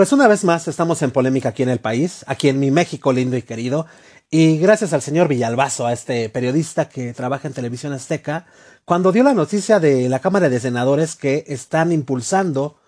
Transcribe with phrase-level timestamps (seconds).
[0.00, 3.12] Pues una vez más estamos en polémica aquí en el país, aquí en mi México
[3.12, 3.84] lindo y querido,
[4.30, 8.46] y gracias al señor Villalbazo, a este periodista que trabaja en Televisión Azteca,
[8.86, 12.80] cuando dio la noticia de la Cámara de Senadores que están impulsando,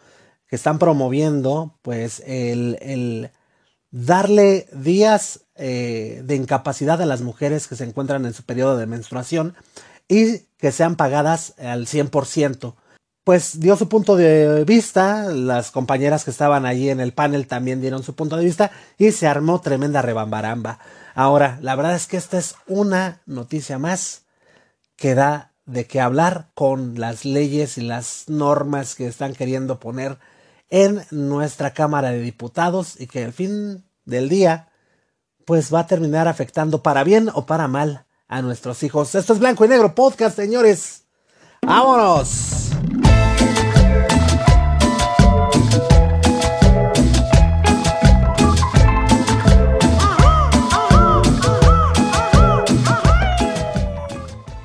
[0.46, 3.30] que están promoviendo, pues el,
[3.90, 8.86] darle días eh, de incapacidad a las mujeres que se encuentran en su periodo de
[8.86, 9.54] menstruación
[10.08, 12.74] y que sean pagadas al 100%
[13.24, 17.80] pues dio su punto de vista, las compañeras que estaban allí en el panel también
[17.80, 20.78] dieron su punto de vista y se armó tremenda rebambaramba.
[21.14, 24.24] Ahora, la verdad es que esta es una noticia más
[24.96, 30.18] que da de qué hablar con las leyes y las normas que están queriendo poner
[30.70, 34.68] en nuestra Cámara de Diputados y que al fin del día
[35.44, 39.14] pues va a terminar afectando para bien o para mal a nuestros hijos.
[39.14, 41.04] Esto es Blanco y Negro Podcast, señores.
[41.60, 42.70] ¡Vámonos!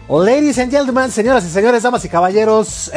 [0.10, 2.90] Ladies and gentlemen, señoras y señores, damas y caballeros,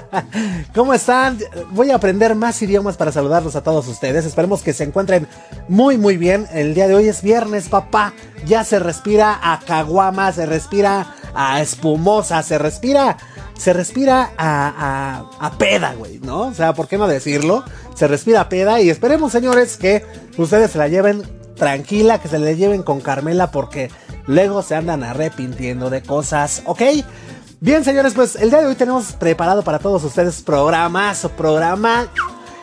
[0.74, 1.38] ¿cómo están?
[1.72, 4.24] Voy a aprender más idiomas para saludarlos a todos ustedes.
[4.24, 5.28] Esperemos que se encuentren
[5.68, 6.46] muy, muy bien.
[6.50, 8.14] El día de hoy es viernes, papá.
[8.46, 13.18] Ya se respira a caguama, se respira a espumosa, se respira,
[13.54, 16.44] se respira a, a, a peda, güey, ¿no?
[16.44, 17.62] O sea, ¿por qué no decirlo?
[17.94, 20.02] Se respira a peda y esperemos, señores, que
[20.38, 23.90] ustedes se la lleven tranquila, que se la lleven con Carmela porque
[24.26, 26.82] luego se andan arrepintiendo de cosas, ¿ok?
[27.60, 32.06] Bien, señores, pues el día de hoy tenemos preparado para todos ustedes programas o programa.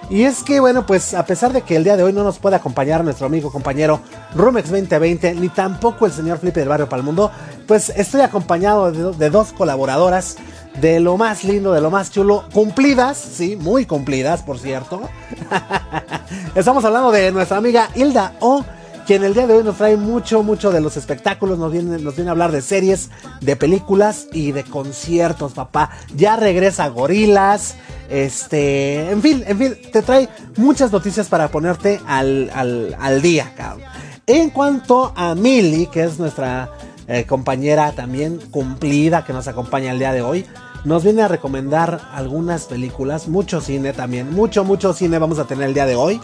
[0.10, 2.38] Y es que, bueno, pues a pesar de que el día de hoy no nos
[2.38, 4.00] puede acompañar nuestro amigo compañero
[4.36, 7.32] Rumex 2020, ni tampoco el señor Flippy del Barrio Palmundo,
[7.68, 10.38] pues estoy acompañado de, de, dos colaboradoras
[10.80, 15.10] de lo más lindo, de lo más chulo, cumplidas, sí, muy cumplidas, por cierto.
[16.56, 18.64] Estamos hablando de nuestra amiga Hilda O
[19.06, 22.16] quien el día de hoy nos trae mucho, mucho de los espectáculos, nos viene, nos
[22.16, 23.10] viene a hablar de series,
[23.42, 25.92] de películas y de conciertos, papá.
[26.16, 27.76] Ya regresa Gorilas,
[28.10, 33.54] este, en fin, en fin, te trae muchas noticias para ponerte al, al, al día,
[33.56, 33.88] cabrón.
[34.28, 36.72] En cuanto a Milly, que es nuestra
[37.08, 40.46] eh, compañera también cumplida que nos acompaña el día de hoy,
[40.84, 45.68] nos viene a recomendar algunas películas, mucho cine también, mucho, mucho cine vamos a tener
[45.68, 46.20] el día de hoy.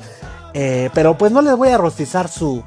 [0.53, 2.63] Eh, pero pues no les voy a rostizar su,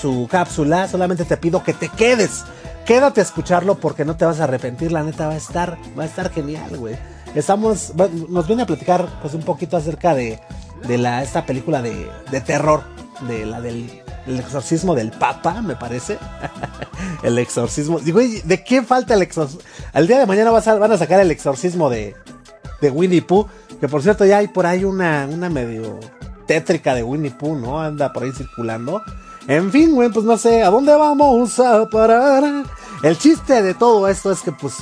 [0.00, 2.44] su cápsula, solamente te pido que te quedes.
[2.84, 6.02] Quédate a escucharlo porque no te vas a arrepentir, la neta va a estar, va
[6.02, 6.96] a estar genial, güey.
[7.34, 7.92] Estamos,
[8.28, 10.40] nos viene a platicar pues un poquito acerca de,
[10.86, 12.82] de la, esta película de, de terror,
[13.28, 16.18] de la del el exorcismo del Papa, me parece.
[17.22, 17.98] el exorcismo.
[17.98, 19.62] Digo, ¿de qué falta el exorcismo?
[19.92, 22.14] Al día de mañana van a sacar el exorcismo de,
[22.80, 23.46] de Winnie Pooh.
[23.80, 25.98] Que por cierto, ya hay por ahí una, una medio
[26.46, 27.80] tétrica de Winnie Pooh, ¿no?
[27.80, 29.02] Anda por ahí circulando.
[29.48, 32.64] En fin, güey, pues no sé, ¿a dónde vamos a parar?
[33.02, 34.74] El chiste de todo esto es que, pues,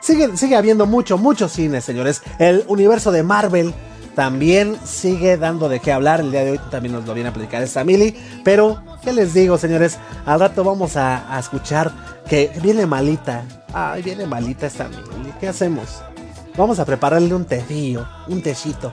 [0.00, 2.22] sigue, sigue habiendo mucho, mucho cine, señores.
[2.38, 3.74] El universo de Marvel
[4.14, 6.20] también sigue dando de qué hablar.
[6.20, 8.14] El día de hoy también nos lo viene a platicar esta Mili.
[8.44, 9.98] Pero, ¿qué les digo, señores?
[10.26, 11.92] Al rato vamos a, escuchar
[12.28, 13.44] que viene malita.
[13.72, 15.32] Ay, viene malita esta Mili.
[15.40, 16.02] ¿Qué hacemos?
[16.56, 18.92] Vamos a prepararle un tecillo, un tecito.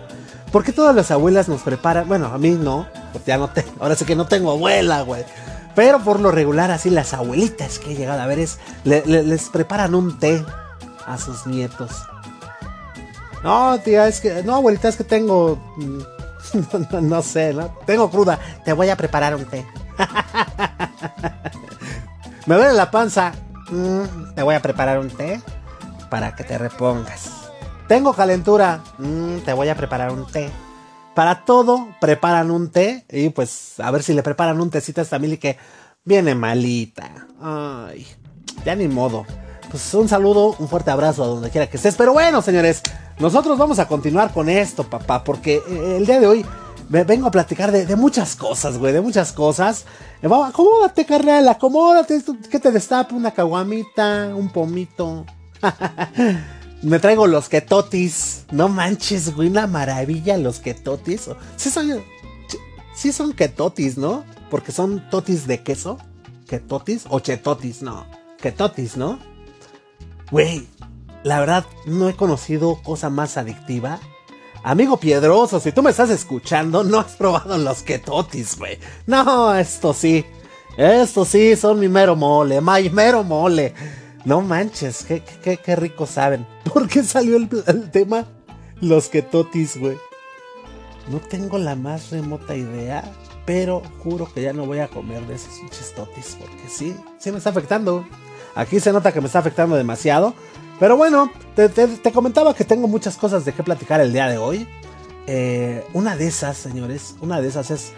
[0.52, 2.08] ¿Por qué todas las abuelas nos preparan?
[2.08, 5.24] Bueno, a mí no, porque ya no tengo, ahora sí que no tengo abuela, güey.
[5.76, 9.24] Pero por lo regular, así las abuelitas que he llegado a ver es, le, le,
[9.24, 10.44] les preparan un té
[11.06, 11.92] a sus nietos.
[13.44, 16.06] No, tía, es que, no, abuelita, es que tengo, no,
[16.92, 17.74] no, no sé, ¿no?
[17.86, 19.66] Tengo cruda, te voy a preparar un té.
[22.46, 23.32] Me duele la panza,
[23.70, 25.40] mm, te voy a preparar un té
[26.09, 27.28] para que te repongas.
[27.90, 28.84] Tengo calentura.
[29.00, 30.52] Mm, te voy a preparar un té.
[31.16, 33.04] Para todo preparan un té.
[33.10, 35.58] Y pues a ver si le preparan un tecito a esta Mili que
[36.06, 37.28] viene malita.
[37.42, 38.06] Ay,
[38.64, 39.26] ya ni modo.
[39.72, 41.96] Pues un saludo, un fuerte abrazo a donde quiera que estés.
[41.96, 42.84] Pero bueno, señores,
[43.18, 45.24] nosotros vamos a continuar con esto, papá.
[45.24, 46.46] Porque eh, el día de hoy
[46.90, 48.94] me vengo a platicar de, de muchas cosas, güey.
[48.94, 49.85] De muchas cosas.
[50.22, 52.22] Acomódate, carnal, acomódate.
[52.52, 55.26] Que te destape una caguamita, un pomito.
[56.81, 58.46] Me traigo los ketotis.
[58.52, 61.29] No manches, güey, una maravilla los ketotis.
[61.58, 62.03] Sí son,
[62.96, 64.23] sí son ketotis, ¿no?
[64.49, 65.97] Porque son totis de queso.
[66.47, 68.05] Ketotis o chetotis, no.
[68.41, 69.20] Ketotis, ¿no?
[70.31, 70.67] Güey,
[71.23, 73.99] la verdad no he conocido cosa más adictiva.
[74.64, 78.78] Amigo Piedroso, si tú me estás escuchando, no has probado los ketotis, güey.
[79.05, 80.25] No, esto sí.
[80.78, 83.73] Esto sí son mi mero mole, my mero mole.
[84.26, 86.46] No manches, qué, qué, qué rico saben.
[86.74, 88.26] ¿Por qué salió el, el tema?
[88.82, 89.98] Los ketotis, güey.
[91.10, 93.04] No tengo la más remota idea,
[93.46, 97.40] pero juro que ya no voy a comer de esos chistotis, porque sí, sí me
[97.40, 98.06] está afectando.
[98.56, 100.36] Aquí se nota que me está afectando demasiado.
[100.80, 104.68] Pero bueno, te, comentaba que tengo muchas cosas de qué platicar el día de hoy.
[105.28, 107.92] Eh, una de esas, señores, una de esas es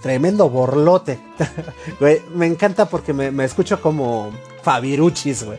[0.00, 1.18] tremendo borlote.
[2.34, 4.30] me encanta porque me, escucho como
[4.64, 5.58] Fabiruchis, güey.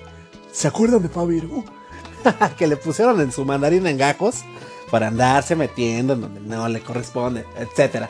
[0.52, 1.64] ¿Se acuerdan de Fabiru?
[2.58, 4.44] que le pusieron en su mandarín en gajos
[4.90, 8.10] para andarse metiendo en donde no le corresponde, etcétera.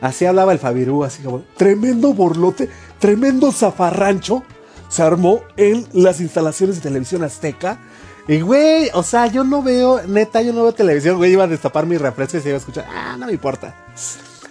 [0.00, 4.42] Así hablaba el Fabiru, así como, tremendo borlote, tremendo zafarrancho
[4.88, 7.78] se armó en las instalaciones de televisión azteca.
[8.26, 11.48] Y güey, o sea, yo no veo, neta, yo no veo televisión, güey, iba a
[11.48, 13.74] destapar mi refresco y se iba a escuchar, ah, no me importa.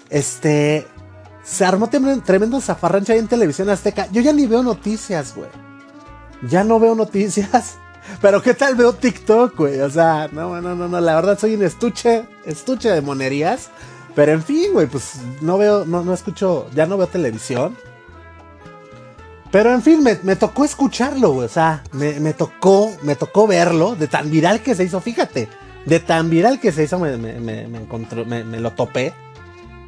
[0.10, 0.88] Este,
[1.44, 4.08] se armó tremendo zafarrancho ahí en televisión azteca.
[4.12, 5.50] Yo ya ni veo noticias, güey.
[6.48, 7.78] Ya no veo noticias.
[8.22, 9.80] Pero qué tal veo TikTok, güey.
[9.82, 11.02] O sea, no, no, no, no.
[11.02, 13.70] La verdad soy un estuche, estuche de monerías.
[14.16, 17.78] Pero en fin, güey, pues no veo, no, no escucho, ya no veo televisión.
[19.52, 21.46] Pero en fin, me, tocó escucharlo, güey.
[21.46, 25.50] O sea, me, tocó, me tocó verlo de tan viral que se hizo, fíjate.
[25.86, 29.14] De tan viral que se hizo, me, lo topé.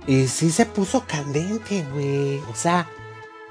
[0.07, 2.39] Y sí se puso candente, güey.
[2.51, 2.87] O sea,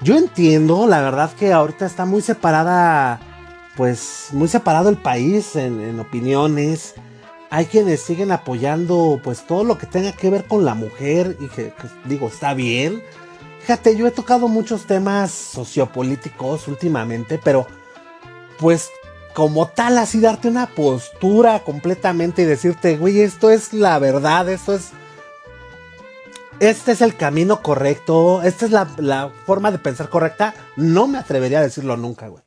[0.01, 3.19] yo entiendo, la verdad que ahorita está muy separada,
[3.77, 6.95] pues muy separado el país en, opiniones.
[7.49, 11.47] Hay quienes siguen apoyando, pues todo lo que tenga que ver con la mujer y
[11.47, 11.73] que
[12.05, 13.01] digo, está bien
[13.61, 17.67] Fíjate, yo he tocado muchos temas sociopolíticos últimamente, pero
[18.57, 18.89] pues
[19.35, 24.73] como tal, así darte una postura completamente y decirte, güey, esto es la verdad, esto
[24.73, 24.91] es...
[26.61, 31.57] Este es el camino correcto, esta es la, forma de pensar correcta, no me atrevería
[31.57, 32.43] a decirlo nunca, güey.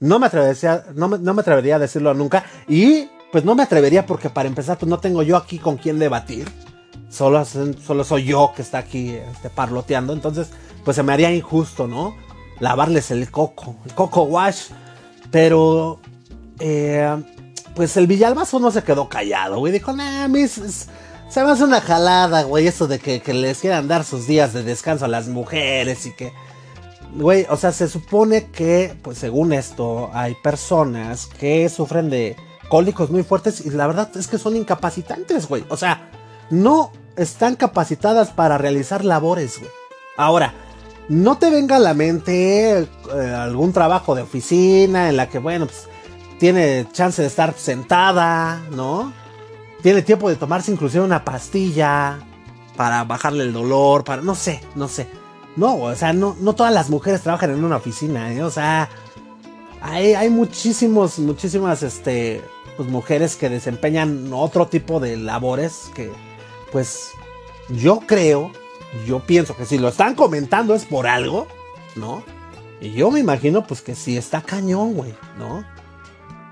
[0.00, 2.44] No me atrevería, no no me atrevería a decirlo nunca.
[2.66, 6.00] Y pues no me atrevería porque para empezar, pues no tengo yo aquí con quién
[6.00, 6.50] debatir
[7.08, 10.12] solo, solo soy yo que está aquí este, parloteando.
[10.12, 10.48] Entonces,
[10.84, 12.16] pues se me haría injusto, ¿no?
[12.58, 14.70] Lavarles el coco, el coco wash.
[15.30, 16.00] Pero,
[16.58, 17.16] eh,
[17.76, 19.72] pues el Villalbazo no se quedó callado, güey.
[19.72, 20.88] Dijo, nah, mis,
[21.32, 24.62] se me hace una jalada, güey, eso de que, les quieran dar sus días de
[24.62, 26.34] descanso a las mujeres y que...
[27.14, 32.36] Güey, o sea, se supone que, pues según esto, hay personas que sufren de
[32.68, 35.64] cólicos muy fuertes y la verdad es que son incapacitantes, güey.
[35.70, 36.10] O sea,
[36.50, 39.70] no están capacitadas para realizar labores, güey.
[40.18, 40.52] Ahora,
[41.08, 42.86] no te venga a la mente eh,
[43.34, 45.88] algún trabajo de oficina en la que, bueno, pues
[46.38, 49.21] tiene chance de estar sentada, ¿no?
[49.82, 52.20] Tiene tiempo de tomarse inclusive una pastilla
[52.76, 55.08] para bajarle el dolor, para, no sé, no sé.
[55.56, 58.42] No, o sea, no, no todas las mujeres trabajan en una oficina, ¿eh?
[58.42, 58.88] O sea,
[59.82, 62.42] hay, hay muchísimos, muchísimas, este,
[62.76, 66.10] pues mujeres que desempeñan otro tipo de labores que,
[66.70, 67.10] pues
[67.68, 68.50] yo creo,
[69.06, 71.46] yo pienso que si lo están comentando es por algo,
[71.96, 72.22] ¿no?
[72.80, 75.64] Y yo me imagino pues que sí está cañón, güey, ¿no?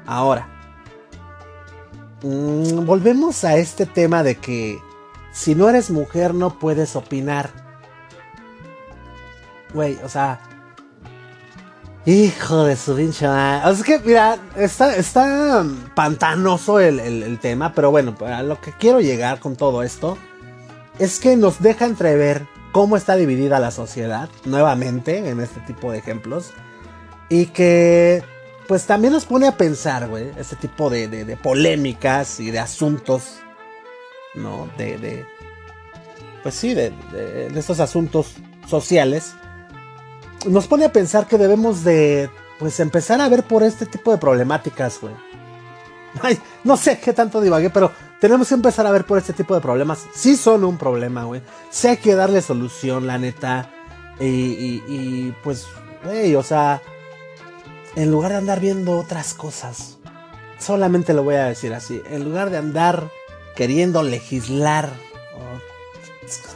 [0.06, 0.59] Ahora,
[2.22, 4.80] mm, volvemos a este tema de que
[5.32, 7.50] si no eres mujer no puedes opinar.
[9.72, 10.40] Güey, o sea,
[12.06, 15.64] Hijo de su pinche O sea, que, mira, está, está
[15.94, 20.16] pantanoso el, tema, pero bueno, a lo que quiero llegar con todo esto
[20.98, 25.98] es que nos deja entrever cómo está dividida la sociedad, nuevamente, en este tipo de
[25.98, 26.52] ejemplos,
[27.28, 28.22] y que,
[28.70, 33.40] pues también nos pone a pensar, güey, este tipo de, polémicas y de asuntos,
[34.36, 34.70] ¿no?
[34.78, 35.26] De, de
[36.44, 38.34] pues sí, de, de estos asuntos
[38.68, 39.34] sociales
[40.46, 44.18] nos pone a pensar que debemos de, pues, empezar a ver por este tipo de
[44.18, 45.14] problemáticas, güey.
[46.22, 49.52] Ay, no sé qué tanto divagué, pero tenemos que empezar a ver por este tipo
[49.52, 50.06] de problemas.
[50.14, 51.42] Sí son un problema, güey.
[51.70, 53.68] Sí hay que darle solución, la neta.
[54.20, 55.66] Y, y, y pues,
[56.04, 56.80] güey, o sea,
[57.96, 59.98] en lugar de andar viendo otras cosas,
[60.58, 63.10] solamente lo voy a decir así, en lugar de andar
[63.56, 64.90] queriendo legislar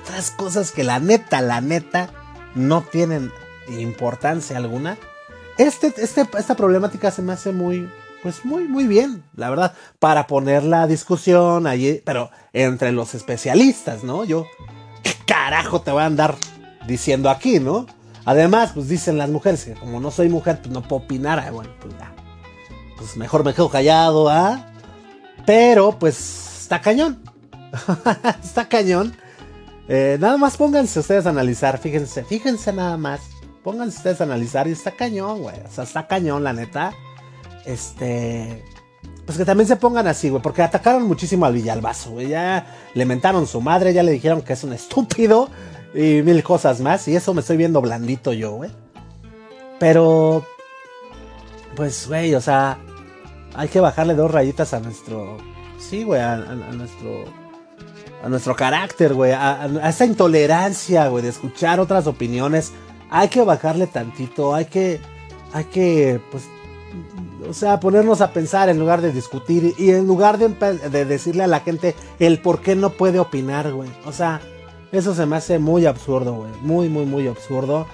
[0.03, 2.11] otras cosas que la neta, la neta,
[2.55, 3.33] no tienen
[3.69, 4.97] importancia alguna.
[5.59, 7.89] Este, este, esta problemática se me hace muy,
[8.23, 14.05] pues muy, muy bien, la verdad, para poner la discusión allí, pero entre los especialistas,
[14.05, 14.25] ¿no?
[14.25, 14.47] Yo,
[15.03, 16.37] ¿qué carajo te voy a andar
[16.87, 17.87] diciendo aquí, ¿no?
[18.25, 21.51] Además, pues dicen las mujeres que como no soy mujer, pues no puedo opinar, ah,
[21.51, 22.13] bueno, pues ya,
[22.97, 24.73] pues mejor me quedo callado, ¿ah?
[25.47, 27.23] Pero, pues, está cañón,
[28.43, 29.15] está cañón.
[29.89, 33.21] Eh, nada más pónganse ustedes a analizar, fíjense, fíjense nada más
[33.65, 35.57] pónganse ustedes a analizar y está cañón, güey.
[35.67, 36.93] O sea, está cañón, la neta.
[37.65, 38.63] Este.
[39.25, 42.29] pues que también se pongan así, güey, porque atacaron muchísimo al Villalbazo, güey.
[42.29, 45.49] Ya le mentaron su madre, ya le dijeron que es un estúpido
[45.95, 47.07] y mil cosas más.
[47.09, 48.71] Y eso me estoy viendo blandito yo, güey.
[49.79, 50.45] Pero,
[51.77, 52.79] pues, güey, o sea,
[53.55, 55.39] hay que bajarle dos rayitas a nuestro,
[55.79, 57.25] sí, güey, a, nuestro,
[58.23, 62.73] a nuestro carácter, güey, a, esa intolerancia, güey, de escuchar otras opiniones.
[63.11, 65.01] Hay que bajarle tantito, hay que,
[65.53, 66.45] hay que, pues,
[67.49, 71.49] o sea, ponernos a pensar en lugar de discutir y en lugar de, decirle a
[71.49, 73.91] la gente el por qué no puede opinar, güey.
[74.07, 74.41] O sea,
[74.99, 76.53] eso se me hace muy absurdo, güey.
[76.63, 77.87] Muy, muy, muy absurdo.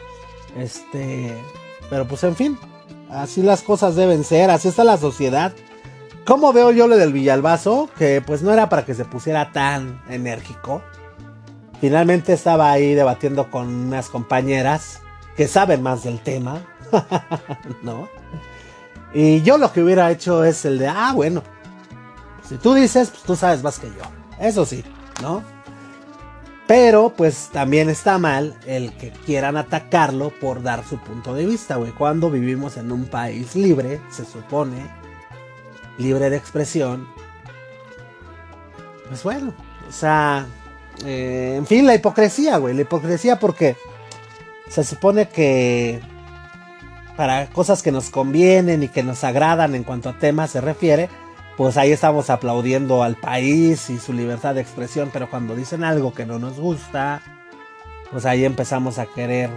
[0.57, 1.35] Este,
[1.88, 2.59] pero pues en fin,
[3.11, 5.52] así las cosas deben ser, así está la sociedad.
[6.26, 7.88] ¿Cómo veo yo lo del Villalbazo?
[7.99, 10.83] Que pues no era para que se pusiera tan enérgico.
[11.80, 15.00] Finalmente estaba ahí debatiendo con unas compañeras
[15.37, 16.62] que saben más del tema.
[17.83, 18.09] ¿No?
[19.12, 21.42] Y yo lo que hubiera hecho es el de, ah, bueno,
[22.49, 24.02] si tú dices, pues tú sabes más que yo.
[24.38, 24.85] Eso sí,
[25.23, 25.42] ¿no?
[26.71, 31.75] Pero pues también está mal el que quieran atacarlo por dar su punto de vista,
[31.75, 31.91] güey.
[31.91, 34.77] Cuando vivimos en un país libre, se supone,
[35.99, 37.09] libre de expresión.
[39.09, 39.53] Pues bueno,
[39.89, 40.47] o sea,
[41.05, 42.73] eh, en fin, la hipocresía, güey.
[42.73, 43.77] La hipocresía porque
[44.69, 46.00] se supone que
[47.17, 51.09] para cosas que nos convienen y que nos agradan en cuanto a temas se refiere,
[51.61, 56.14] pues ahí estamos aplaudiendo al país y su libertad de expresión, pero cuando dicen algo
[56.14, 57.21] que no nos gusta,
[58.11, 59.50] pues ahí empezamos a querer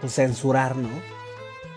[0.00, 0.88] pues, censurar, ¿no?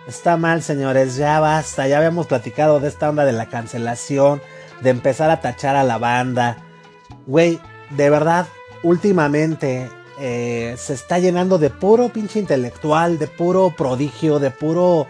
[0.07, 4.39] Está mal, señores, ya basta, ya habíamos platicado de esta onda de la cancelación,
[4.81, 6.57] de empezar a tachar a la banda.
[7.25, 8.45] Güey, de verdad,
[8.83, 15.07] últimamente eh, se está llenando de puro pinche intelectual, de puro prodigio, de puro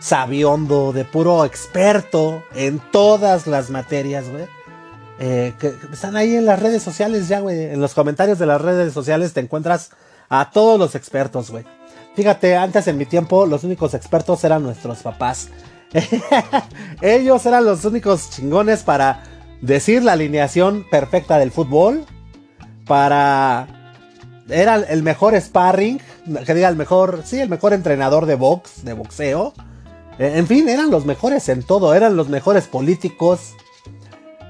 [0.00, 4.46] sabiondo, de puro experto en todas las materias, güey.
[5.20, 7.64] Eh, que están ahí en las redes sociales ya, güey.
[7.64, 9.90] En los comentarios de las redes sociales te encuentras
[10.28, 11.64] a todos los expertos, güey.
[12.14, 15.48] Fíjate, antes en mi tiempo los únicos expertos eran nuestros papás.
[17.00, 19.22] Ellos eran los únicos chingones para
[19.60, 22.04] decir la alineación perfecta del fútbol,
[22.86, 23.66] para
[24.48, 26.00] era el mejor sparring,
[26.46, 29.52] que diga el mejor, sí, el mejor entrenador de box, de boxeo.
[30.18, 33.54] Eh, en fin, eran los mejores en todo, eran los mejores políticos.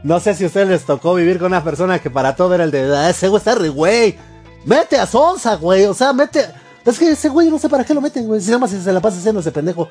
[0.02, 2.64] No sé si a ustedes les tocó vivir con una persona que para todo era
[2.64, 4.16] el de, ah, ese güey está re güey.
[4.64, 6.44] Mete a Sonsa, güey, o sea, mete...
[6.84, 8.92] Es que ese güey no sé para qué lo meten, güey, si nada más se
[8.92, 9.88] la pasa haciendo ese pendejo.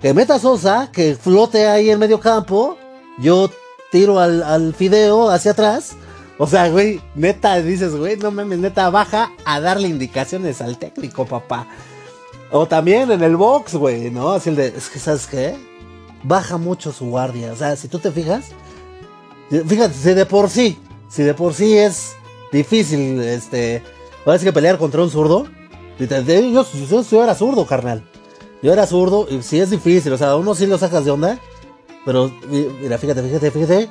[0.00, 2.76] Que meta a Sonsa, que flote ahí en medio campo,
[3.18, 3.50] yo
[3.90, 5.96] tiro al, al fideo hacia atrás
[6.40, 11.26] o sea, güey, neta, dices, güey, no mames, neta, baja a darle indicaciones al técnico,
[11.26, 11.66] papá.
[12.50, 14.32] O también en el box, güey, ¿no?
[14.32, 15.54] Así el de, es que, ¿sabes qué?
[16.22, 17.52] Baja mucho su guardia.
[17.52, 18.46] O sea, si tú te fijas,
[19.50, 20.78] fíjate, si de por sí,
[21.08, 22.16] si de por sí es
[22.50, 23.82] difícil, este,
[24.24, 25.46] parece que pelear contra un zurdo.
[25.98, 28.08] Yo, yo, yo, era zurdo, carnal.
[28.62, 31.38] Yo era zurdo y sí es difícil, o sea, uno sí lo sacas de onda.
[32.04, 33.90] Pero, mira, fíjate, fíjate, fíjate.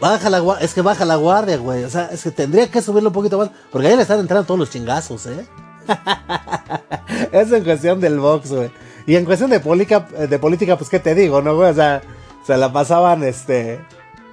[0.00, 1.84] Baja la guardia, es que baja la guardia, güey.
[1.84, 3.50] O sea, es que tendría que subirlo un poquito más.
[3.72, 5.46] Porque ahí le están entrando todos los chingazos, ¿eh?
[7.32, 8.70] es en cuestión del box, güey.
[9.06, 11.70] Y en cuestión de política, de política, pues qué te digo, ¿no, güey?
[11.70, 12.02] O sea,
[12.46, 13.80] se la pasaban, este,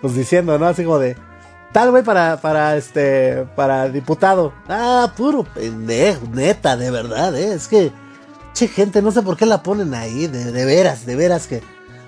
[0.02, 0.68] pues diciendo, ¿no?
[0.68, 1.16] Así como de,
[1.72, 4.54] tal, güey, para, para, este, para diputado.
[4.68, 7.54] Ah, puro pendejo, neta, de verdad, ¿eh?
[7.54, 7.92] Es que,
[8.54, 11.62] che, gente, no sé por qué la ponen ahí, de veras, de veras que...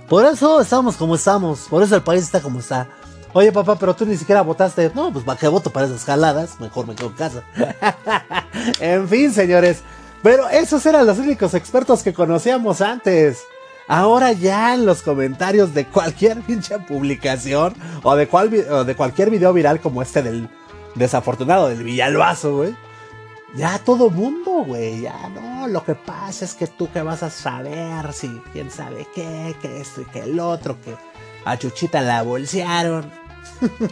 [0.08, 2.88] Por eso estamos como estamos, por eso el país está como está.
[3.34, 4.92] Oye, papá, pero tú ni siquiera votaste.
[4.96, 6.60] No, pues para qué voto para esas jaladas.
[6.60, 7.44] Mejor me quedo en casa.
[8.80, 9.84] en fin, señores.
[10.24, 13.44] Pero esos eran los únicos expertos que conocíamos antes.
[13.88, 19.54] Ahora ya en los comentarios de cualquier pinche publicación o de, cual, de cualquier video
[19.54, 20.50] viral como este del
[20.96, 22.76] desafortunado del Villalbazo, güey.
[23.56, 25.02] Ya todo mundo, güey.
[25.02, 29.08] Ya no, lo que pasa es que tú que vas a saber si quién sabe
[29.16, 30.96] qué, que esto y que el otro, que
[31.48, 33.10] a Chuchita la bolsearon.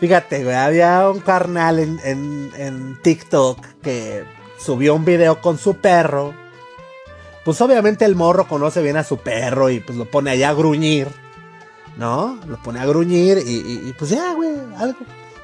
[0.00, 4.24] Fíjate, güey, había un carnal en, TikTok que
[4.58, 6.34] subió un video con su perro.
[7.44, 10.54] Pues obviamente el morro conoce bien a su perro y pues lo pone allá a
[10.54, 11.08] gruñir.
[11.96, 12.38] ¿No?
[12.46, 14.98] Lo pone a gruñir y, pues ya, güey, algo.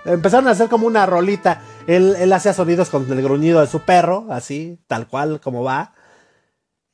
[0.04, 1.62] Empezaron a hacer como una rolita.
[1.87, 5.94] Él, él hacía sonidos con el gruñido de su perro, así, tal cual como va.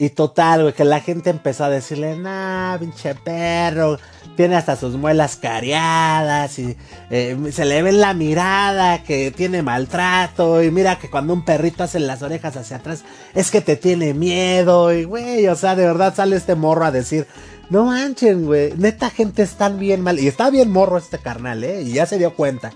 [0.01, 3.99] Y total, güey, que la gente empezó a decirle, nah, pinche perro,
[4.37, 6.77] tiene hasta sus muelas cariadas y
[7.11, 11.45] eh, se le ve en la mirada que tiene maltrato y mira que cuando un
[11.45, 13.03] perrito hace las orejas hacia atrás
[13.35, 16.93] es que te tiene miedo y güey, o sea, de verdad sale este morro a
[16.93, 17.27] decir
[17.69, 18.75] No manchen, güey.
[18.77, 20.21] Neta, gente están bien mal.
[20.21, 21.83] Y está bien morro este carnal, ¿eh?
[21.83, 22.71] Y ya se dio cuenta.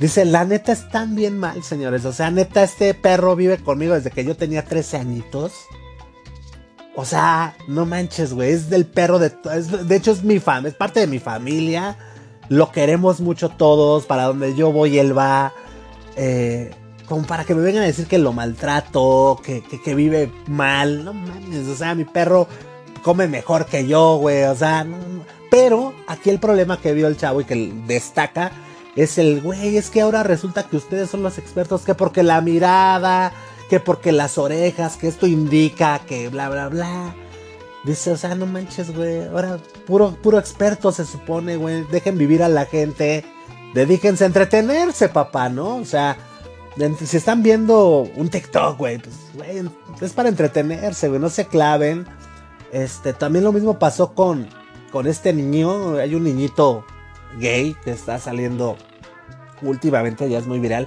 [0.00, 2.06] Dice, la neta están bien mal, señores.
[2.06, 5.52] O sea, neta, este perro vive conmigo desde que yo tenía 13 añitos.
[6.96, 8.52] O sea, no manches, güey.
[8.52, 9.30] Es del perro de...
[9.30, 11.96] de hecho, es mi fam, es parte de mi familia.
[12.48, 14.06] Lo queremos mucho todos.
[14.06, 15.52] Para donde yo voy, él va.
[16.16, 16.74] Eh,
[17.06, 21.04] como para que me vengan a decir que lo maltrato, que, que, vive mal.
[21.04, 22.48] No mames, o sea, mi perro
[23.02, 24.44] come mejor que yo, güey.
[24.44, 24.86] O sea,
[25.50, 28.52] pero aquí el problema que vio el chavo y que destaca
[28.96, 32.40] es el, güey, es que ahora resulta que ustedes son los expertos, que porque la
[32.40, 33.32] mirada,
[33.68, 37.14] que porque las orejas, que esto indica, que bla, bla, bla.
[37.84, 39.26] Dice, o sea, no manches, güey.
[39.26, 41.84] Ahora, puro, puro experto se supone, güey.
[41.84, 43.24] Dejen vivir a la gente.
[43.74, 45.76] Dedíquense a entretenerse, papá, ¿no?
[45.76, 46.16] O sea,
[47.04, 49.70] si están viendo un TikTok, güey, pues, güey,
[50.00, 52.06] es para entretenerse, güey, no se claven.
[52.72, 54.48] Este, también lo mismo pasó con,
[54.90, 55.96] con este niño.
[55.96, 56.84] Hay un niñito
[57.38, 58.76] gay que está saliendo
[59.62, 60.86] últimamente, ya es muy viral.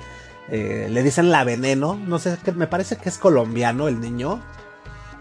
[0.52, 4.42] Eh, le dicen la veneno, no sé, me parece que es colombiano el niño.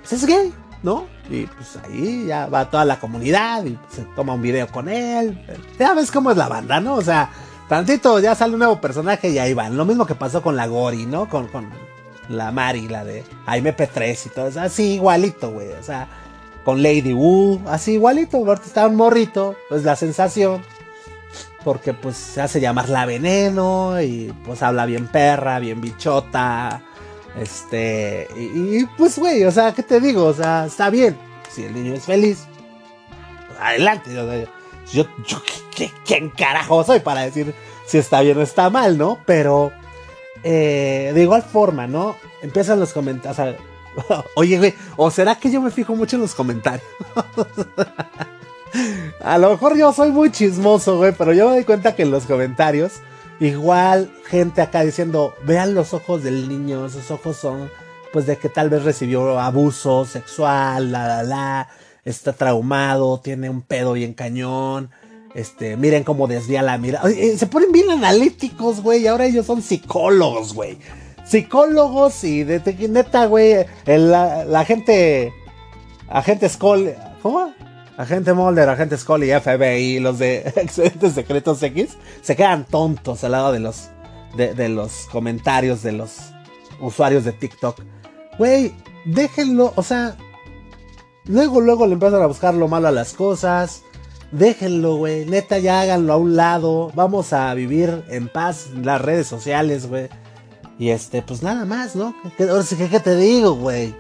[0.00, 1.06] Pues es gay, ¿no?
[1.28, 5.38] Y pues ahí ya va toda la comunidad y se toma un video con él.
[5.78, 6.94] Ya ves cómo es la banda, ¿no?
[6.94, 7.30] O sea,
[7.68, 9.76] Tantito ya sale un nuevo personaje y ahí van.
[9.76, 11.28] Lo mismo que pasó con la Gori, ¿no?
[11.28, 11.68] Con, con
[12.30, 14.60] la Mari, la de Jaime P3 y todo eso.
[14.60, 15.72] Así igualito, güey.
[15.72, 16.08] O sea,
[16.64, 18.38] con Lady Wu, así igualito.
[18.38, 20.62] Ahorita está un morrito, pues la sensación.
[21.64, 26.82] Porque pues se hace llamar la veneno y pues habla bien perra, bien bichota.
[27.40, 30.24] Este, y, pues, güey, o sea, ¿qué te digo?
[30.24, 31.16] O sea, está bien.
[31.50, 32.46] Si el niño es feliz,
[33.46, 34.12] pues, adelante.
[34.92, 35.42] Yo, yo
[36.04, 37.54] ¿quién carajo soy para decir
[37.86, 39.18] si está bien o está mal, no?
[39.26, 39.72] Pero
[40.42, 42.16] eh, de igual forma, ¿no?
[42.42, 43.56] Empiezan los comentarios.
[44.34, 46.86] Oye, güey, ¿o será que yo me fijo mucho en los comentarios?
[49.20, 52.10] A lo mejor yo soy muy chismoso, güey, pero yo me doy cuenta que en
[52.10, 52.94] los comentarios,
[53.40, 57.70] igual gente acá diciendo, vean los ojos del niño, esos ojos son,
[58.12, 61.68] pues, de que tal vez recibió abuso sexual, la, la, la
[62.04, 64.90] está traumado, tiene un pedo bien cañón.
[65.34, 67.10] Este, miren cómo desvía la mirada.
[67.10, 69.06] Eh, se ponen bien analíticos, güey.
[69.06, 70.78] Ahora ellos son psicólogos, güey.
[71.24, 73.66] Psicólogos y de, neta, güey.
[73.86, 75.32] La, la, gente.
[76.08, 76.94] Agente Skull.
[77.22, 77.52] ¿Cómo?
[77.98, 81.90] Agente Mulder, Agente Skull y FBI, los de Excedentes Secretos X,
[82.22, 83.90] se quedan tontos al lado de los,
[84.36, 86.16] de, los comentarios de los
[86.80, 87.82] usuarios de TikTok.
[88.38, 88.72] Güey,
[89.04, 90.16] déjenlo, o sea,
[91.28, 93.82] Luego, luego le empiezan a buscar lo malo a las cosas.
[94.32, 95.26] Déjenlo, güey.
[95.26, 96.90] Neta, ya háganlo a un lado.
[96.94, 100.08] Vamos a vivir en paz en las redes sociales, güey.
[100.78, 102.14] Y este, pues nada más, ¿no?
[102.40, 103.94] Ahora sí ¿qué te digo, güey?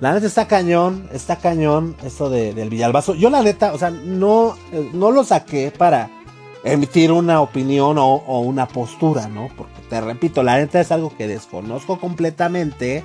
[0.00, 3.14] La neta está cañón, está cañón esto de, del Villalbazo.
[3.14, 6.10] Yo la neta, o sea, no, eh, no lo saqué para
[6.64, 9.48] emitir una opinión o, o, una postura, ¿no?
[9.56, 13.04] Porque te repito, la neta es algo que desconozco completamente.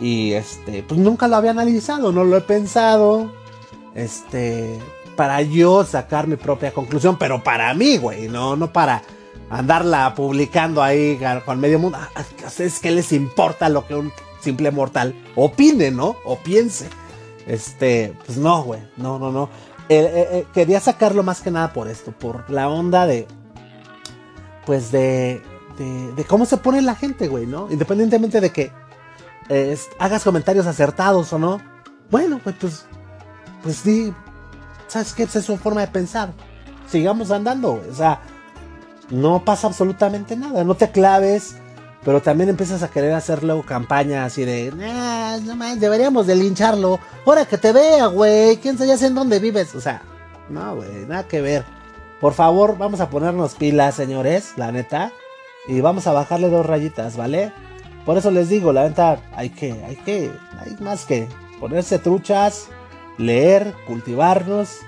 [0.00, 3.32] Y este, pues nunca lo había analizado, no lo he pensado.
[3.94, 4.78] Este,
[5.16, 9.02] para yo sacar mi propia conclusión, pero para mí, güey, no, no para
[9.50, 11.98] andarla publicando ahí con medio mundo.
[12.00, 12.24] Ah,
[12.58, 14.12] es que les importa lo que un
[14.44, 16.16] simple mortal opine, ¿no?
[16.24, 16.88] O piense.
[17.46, 19.48] Este, pues no, güey, no, no, no.
[19.88, 23.26] Eh, eh, eh, quería sacarlo más que nada por esto, por la onda de,
[24.64, 25.42] pues de,
[26.16, 27.70] de, cómo se pone la gente, güey, ¿no?
[27.70, 28.72] Independientemente de que
[29.98, 31.60] hagas comentarios acertados o no.
[32.10, 32.86] Bueno, pues, pues,
[33.62, 34.14] pues sí,
[34.86, 35.24] ¿sabes qué?
[35.24, 36.32] Pues es su forma de pensar.
[36.88, 38.22] Sigamos andando, o sea,
[39.10, 41.56] no pasa absolutamente nada, no te claves,
[42.04, 44.70] pero también empiezas a querer hacerlo campaña así de,
[45.44, 49.74] no más, deberíamos de lincharlo, ahora que te vea, güey, quién sabe en dónde vives,
[49.74, 50.02] o sea,
[50.50, 51.64] no, güey, nada que ver.
[52.20, 55.12] Por favor, vamos a ponernos pilas, señores, la neta,
[55.66, 57.52] y vamos a bajarle dos rayitas, ¿vale?
[58.04, 61.26] Por eso les digo, la venta hay que, hay que, hay más que
[61.58, 62.68] ponerse truchas,
[63.16, 64.80] leer, cultivarnos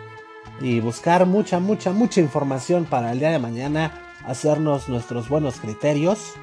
[0.61, 6.35] y buscar mucha, mucha, mucha información para el día de mañana, hacernos nuestros buenos criterios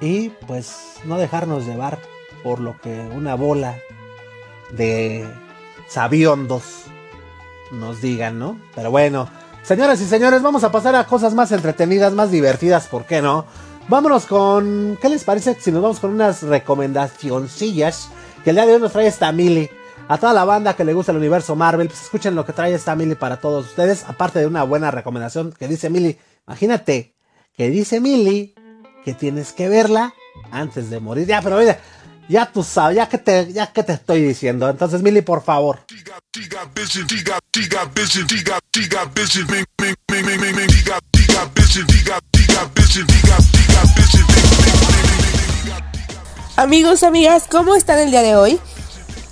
[0.00, 1.98] y pues no dejarnos llevar
[2.42, 3.78] por lo que una bola
[4.72, 5.28] de
[5.88, 6.84] sabiondos
[7.72, 8.58] nos digan, ¿no?
[8.74, 9.28] Pero bueno,
[9.62, 13.46] señoras y señores, vamos a pasar a cosas más entretenidas, más divertidas, ¿por qué no?
[13.88, 14.98] Vámonos con.
[15.00, 18.08] ¿Qué les parece si nos vamos con unas recomendacioncillas?
[18.42, 19.70] Que el día de hoy nos trae esta Mili.
[20.08, 22.74] A toda la banda que le gusta el universo Marvel, pues escuchen lo que trae
[22.74, 24.04] esta Mili para todos ustedes.
[24.08, 26.18] Aparte de una buena recomendación que dice Mili.
[26.46, 27.14] Imagínate
[27.56, 28.54] que dice Mili
[29.06, 30.12] que tienes que verla
[30.50, 31.28] antes de morir.
[31.28, 31.78] Ya, pero mira,
[32.28, 34.68] Ya tú sabes, ya que te, ya que te estoy diciendo.
[34.68, 35.78] Entonces, Mili, por favor.
[46.56, 48.58] Amigos, amigas, ¿cómo están el día de hoy?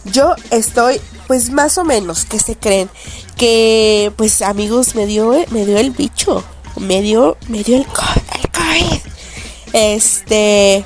[0.05, 2.89] Yo estoy, pues más o menos, que se creen
[3.37, 6.45] que, pues amigos, me dio, me dio el bicho,
[6.77, 9.14] me dio, me dio el COVID.
[9.75, 10.85] Este,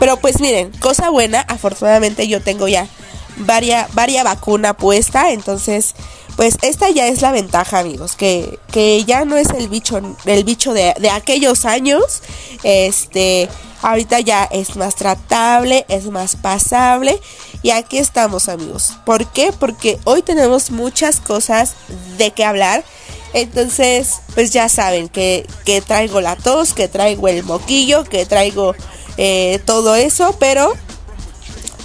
[0.00, 2.88] pero pues miren, cosa buena, afortunadamente yo tengo ya
[3.36, 5.94] varia, varia vacuna puesta, entonces
[6.34, 10.44] pues esta ya es la ventaja amigos, que, que ya no es el bicho, el
[10.44, 12.22] bicho de, de aquellos años,
[12.64, 13.48] este,
[13.80, 17.20] ahorita ya es más tratable, es más pasable
[17.62, 18.96] y aquí estamos amigos.
[19.06, 19.52] ¿Por qué?
[19.58, 21.74] Porque hoy tenemos muchas cosas
[22.18, 22.84] de qué hablar.
[23.32, 28.74] Entonces, pues ya saben que, que traigo la tos, que traigo el moquillo, que traigo
[29.16, 30.72] eh, todo eso, pero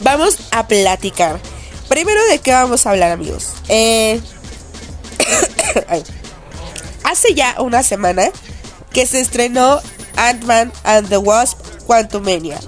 [0.01, 1.39] vamos a platicar.
[1.89, 3.49] Primero de qué vamos a hablar amigos.
[3.67, 4.21] Eh,
[7.03, 8.31] hace ya una semana
[8.93, 9.81] que se estrenó
[10.15, 12.59] Ant-Man and the Wasp Quantumania.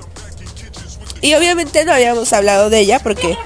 [1.21, 3.37] Y obviamente no habíamos hablado de ella porque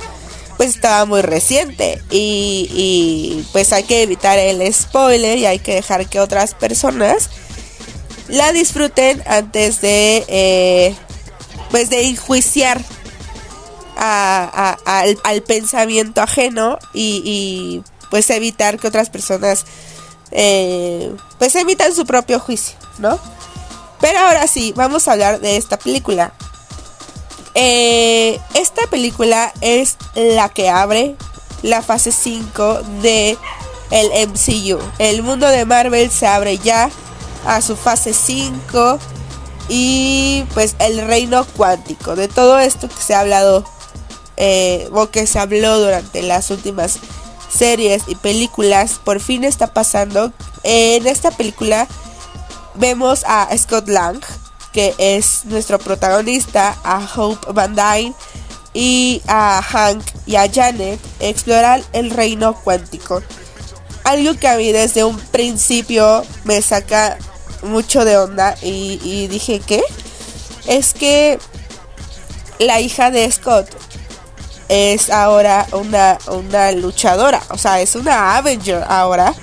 [0.58, 5.76] pues estaba muy reciente y, y, pues hay que evitar el spoiler y hay que
[5.76, 7.30] dejar que otras personas
[8.28, 10.96] la disfruten antes de eh,
[11.72, 12.82] pues de enjuiciar
[13.96, 19.66] al, pensamiento ajeno y, pues evitar que otras personas
[20.32, 23.20] eh, pues emitan su propio juicio, ¿no?
[24.00, 26.34] Pero ahora sí, vamos a hablar de esta película.
[27.60, 31.16] Eh, esta película es la que abre
[31.64, 33.36] la fase 5 de
[33.90, 34.80] el MCU.
[35.00, 36.92] El mundo de Marvel se abre ya
[37.48, 39.00] a su fase 5
[39.70, 42.16] y pues el reino cuántico.
[42.16, 43.66] De todo esto que se ha hablado
[44.38, 47.00] eh, o que se habló durante las últimas
[47.50, 50.32] series y películas, por fin está pasando.
[50.62, 51.88] En esta película
[52.76, 54.22] vemos a Scott Lang,
[54.78, 58.14] que es nuestro protagonista, a Hope Van Dyne
[58.76, 63.24] y a Hank y a Janet explorar el reino cuántico.
[64.04, 67.18] Algo que a mí desde un principio me saca
[67.64, 69.82] mucho de onda y, dije, ¿qué?
[70.68, 71.40] Es que
[72.60, 73.68] la hija de Scott
[74.70, 79.34] es ahora una, una luchadora, o sea, es una Avenger ahora.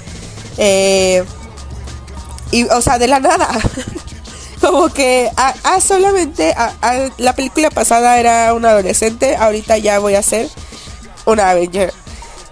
[0.58, 1.24] Eh,
[2.52, 3.48] y, o sea, de la nada.
[4.64, 6.54] Como que ah, ah solamente
[7.18, 10.48] la película pasada era una adolescente, ahorita ya voy a ser
[11.26, 11.92] una Avenger.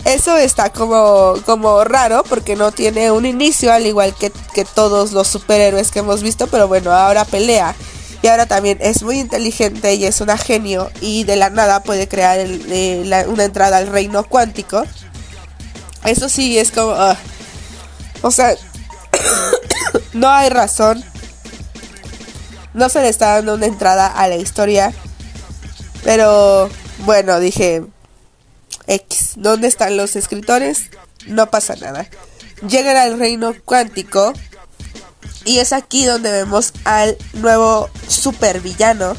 [0.04, 4.30] Eso está como, como raro porque no tiene un inicio al igual que,
[4.74, 7.74] todos los superhéroes que hemos visto, pero bueno, ahora pelea.
[8.20, 12.08] Y ahora también es muy inteligente y es una genio y de la nada puede
[12.08, 14.84] crear eh, una entrada al reino cuántico.
[16.04, 16.92] Eso sí es como...
[16.92, 17.16] Ah,
[18.20, 18.54] o sea,
[20.12, 21.02] no hay razón.
[22.74, 24.92] No se le está dando una entrada a la historia.
[26.04, 26.68] Pero
[27.04, 27.84] bueno, dije,
[28.86, 29.32] X.
[29.36, 30.90] ¿Dónde están los escritores?
[31.26, 32.08] No pasa nada.
[32.66, 34.32] Llegan al reino cuántico.
[35.44, 39.14] Y es aquí donde vemos al nuevo supervillano.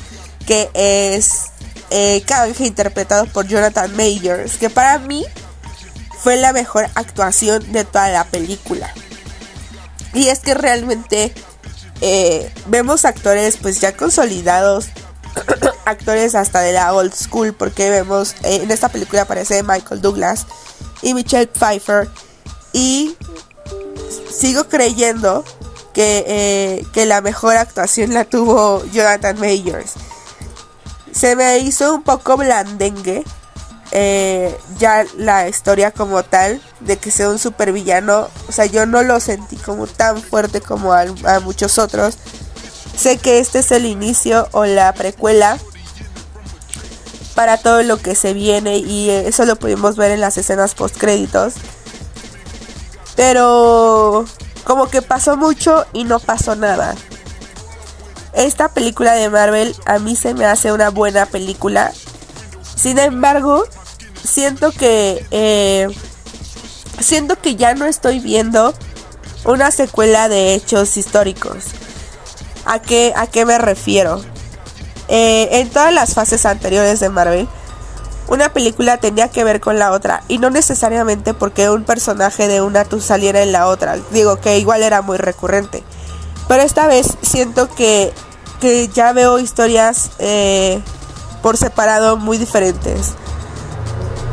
[0.46, 1.52] Que es
[1.89, 2.24] eh,
[2.60, 4.58] interpretado por Jonathan Majors.
[4.58, 5.26] Que para mí
[6.24, 8.94] fue la mejor actuación de toda la película.
[10.13, 11.34] Y es que realmente
[12.06, 14.89] eh, vemos actores pues ya consolidados
[15.86, 20.46] actores hasta de la old school porque vemos eh, en esta película aparece Michael Douglas
[21.02, 22.10] y Michelle Pfeiffer
[22.74, 23.16] y
[24.30, 25.46] sigo creyendo
[25.94, 29.94] que, eh, que la mejor actuación la tuvo Jonathan Majors.
[31.13, 33.24] Se me hizo un poco blandengue
[33.93, 39.03] eh, ya la historia como tal de que sea un supervillano o sea yo no
[39.03, 41.06] lo sentí como tan fuerte como a
[41.41, 42.17] muchos otros
[42.95, 45.58] Sé que este es el inicio o la precuela
[47.36, 50.97] para todo lo que se viene y eso lo pudimos ver en las escenas post
[50.97, 51.56] créditos.
[53.15, 54.25] Pero
[54.63, 56.95] como que pasó mucho y no pasó nada.
[58.34, 61.91] Esta película de Marvel a mí se me hace una buena película.
[62.75, 63.65] Sin embargo,
[64.24, 65.88] siento que eh,
[67.00, 68.74] siento que ya no estoy viendo
[69.46, 71.66] una secuela de hechos históricos.
[72.66, 74.22] ¿A qué, a qué me refiero?
[75.10, 77.48] Eh, en todas las fases anteriores de Marvel,
[78.28, 82.62] una película tenía que ver con la otra y no necesariamente porque un personaje de
[82.62, 83.98] una tú saliera en la otra.
[84.12, 85.84] Digo que igual era muy recurrente.
[86.48, 88.14] Pero esta vez siento que,
[88.62, 90.82] que ya veo historias eh,
[91.42, 93.14] por separado muy diferentes.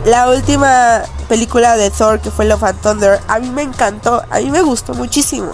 [0.04, 4.38] La última película de Thor que fue Love and Thunder, a mí me encantó, a
[4.38, 5.52] mí me gustó muchísimo.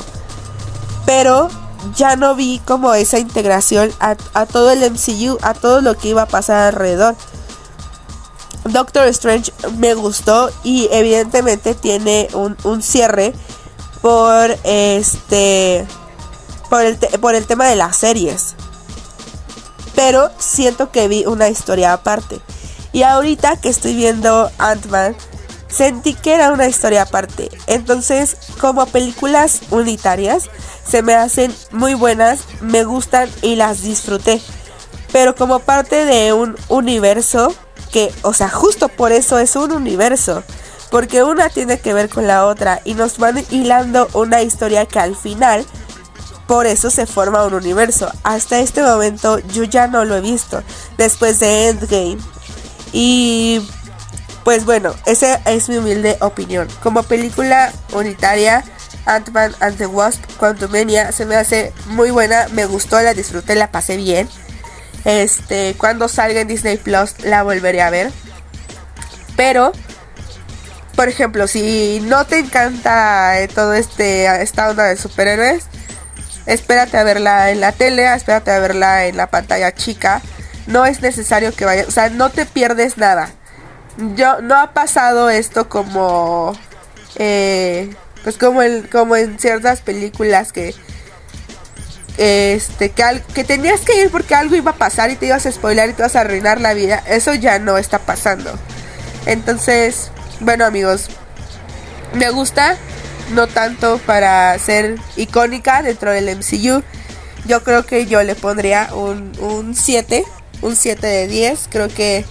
[1.04, 1.48] Pero
[1.96, 4.14] ya no vi como esa integración a,
[4.46, 7.16] todo el MCU, a todo lo que iba a pasar alrededor.
[8.64, 13.32] Doctor Strange me gustó y evidentemente tiene un, un cierre
[14.00, 15.87] por este
[16.68, 18.54] por el, por el tema de las series.
[19.94, 22.40] Pero siento que vi una historia aparte.
[22.96, 25.14] Y ahorita que estoy viendo Ant-Man,
[25.68, 27.50] sentí que era una historia aparte.
[27.66, 30.44] Entonces, como películas unitarias,
[30.88, 34.40] se me hacen muy buenas, me gustan y las disfruté.
[35.12, 37.54] Pero como parte de un universo,
[37.92, 40.42] que, o sea, justo por eso es un universo.
[40.90, 45.00] Porque una tiene que ver con la otra y nos van hilando una historia que
[45.00, 45.66] al final
[46.46, 48.11] por eso se forma un universo.
[48.22, 50.62] Hasta este momento yo ya no lo he visto.
[50.96, 52.36] Después de Endgame.
[52.98, 53.61] Y
[54.42, 56.66] pues bueno, esa es mi humilde opinión.
[56.82, 58.64] Como película unitaria,
[59.04, 62.48] Ant-Man and the Wasp, Quantumania, se me hace muy buena.
[62.52, 64.30] Me gustó, la disfruté, la pasé bien.
[65.04, 68.11] Este, cuando salga en Disney Plus la volveré a ver.
[69.37, 69.72] Pero,
[70.94, 75.64] por ejemplo, si no te encanta eh, todo este esta onda de superhéroes,
[76.46, 80.22] espérate a verla en la tele, espérate a verla en la pantalla chica.
[80.66, 83.31] No es necesario que vayas, o sea, no te pierdes nada.
[84.14, 86.55] Yo no ha pasado esto como
[87.16, 90.74] eh, pues como en ciertas películas que
[92.18, 95.90] este que, tenías que ir porque algo iba a pasar y te ibas a spoiler
[95.90, 97.02] y te ibas a arruinar la vida.
[97.07, 98.52] Eso ya no está pasando.
[99.26, 101.09] Entonces, bueno, amigos,
[102.14, 102.76] me gusta
[103.33, 106.83] no tanto para ser icónica dentro del MCU.
[107.46, 111.68] Yo creo que yo le pondría un, 7, un 7 de 10.
[111.70, 112.24] Creo que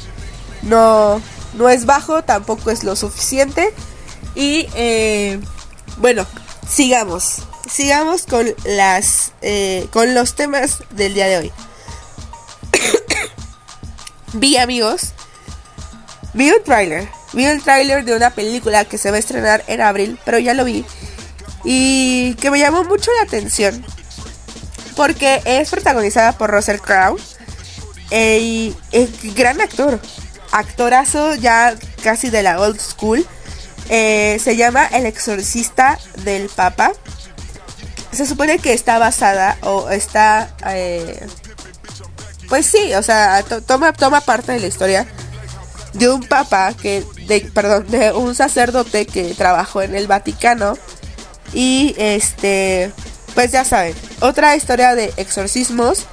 [0.63, 1.21] no,
[1.53, 3.73] no es bajo, tampoco es lo suficiente.
[4.35, 5.39] Y eh,
[5.97, 6.25] bueno,
[6.67, 7.38] sigamos.
[7.69, 11.51] Sigamos con las eh, con los temas del día de hoy.
[14.33, 15.13] vi amigos,
[16.33, 19.81] vi un trailer Vi el tráiler de una película que se va a estrenar en
[19.81, 20.85] abril, pero ya lo vi.
[21.65, 23.85] Y que me llamó mucho la atención.
[24.95, 27.19] Porque es protagonizada por Russell Crowe.
[28.12, 30.00] Eh, es gran actor.
[30.52, 33.26] Actorazo ya casi de la old school.
[33.89, 36.91] Eh, se llama El exorcista del Papa.
[38.12, 40.56] Se supone que está basada o está...
[40.68, 41.26] Eh,
[42.48, 45.08] pues sí, o sea, toma, toma parte de la historia
[45.94, 50.78] de un papa que, de, perdón, de un sacerdote que trabajó en el Vaticano
[51.54, 52.91] y este,
[53.34, 56.06] pues ya saben, otra historia de exorcismos.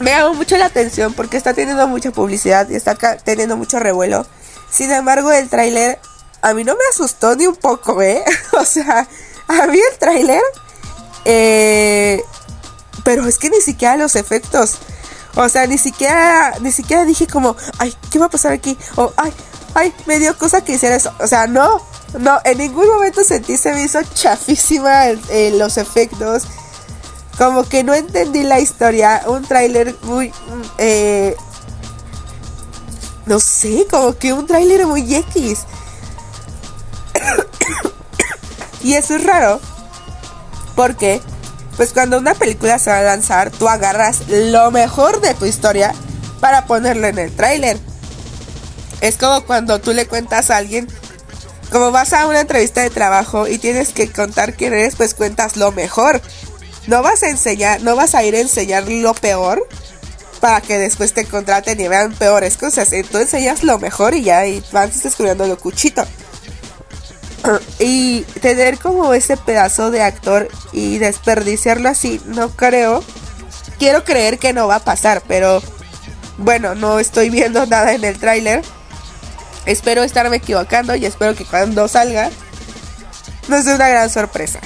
[0.00, 4.26] Me llamó mucho la atención porque está teniendo mucha publicidad y está teniendo mucho revuelo.
[4.70, 5.98] Sin embargo, el tráiler
[6.42, 8.24] a mí no me asustó ni un poco, ¿eh?
[8.52, 9.06] o sea,
[9.48, 10.42] a mí el tráiler,
[11.24, 12.22] eh,
[13.04, 14.78] pero es que ni siquiera los efectos
[15.36, 18.76] o sea, ni siquiera, ni siquiera dije como, ay, ¿qué va a pasar aquí?
[18.96, 19.32] O, ay,
[19.74, 21.12] ay, me dio cosa que hiciera eso.
[21.20, 21.80] O sea, no,
[22.18, 25.06] no, en ningún momento sentí, se me hizo chafísima
[25.52, 26.44] los efectos.
[27.40, 29.22] Como que no entendí la historia.
[29.26, 30.30] Un tráiler muy,
[30.76, 31.34] eh,
[33.24, 35.60] no sé, como que un tráiler muy X.
[38.82, 39.58] y eso es raro.
[40.76, 41.22] Porque
[41.78, 45.94] pues cuando una película se va a lanzar, tú agarras lo mejor de tu historia
[46.40, 47.78] para ponerlo en el tráiler.
[49.00, 50.86] Es como cuando tú le cuentas a alguien,
[51.72, 55.56] como vas a una entrevista de trabajo y tienes que contar quién eres, pues cuentas
[55.56, 56.20] lo mejor.
[56.86, 59.66] No vas a enseñar, no vas a ir a enseñar lo peor
[60.40, 62.92] para que después te contraten y vean peores cosas.
[62.92, 64.62] Entonces enseñas lo mejor y ya y
[65.02, 66.04] descubriendo lo cuchito.
[67.78, 73.02] y tener como ese pedazo de actor y desperdiciarlo así, no creo.
[73.78, 75.62] Quiero creer que no va a pasar, pero
[76.38, 78.62] bueno, no estoy viendo nada en el tráiler.
[79.66, 82.30] Espero estarme equivocando y espero que cuando salga
[83.48, 84.60] nos dé una gran sorpresa.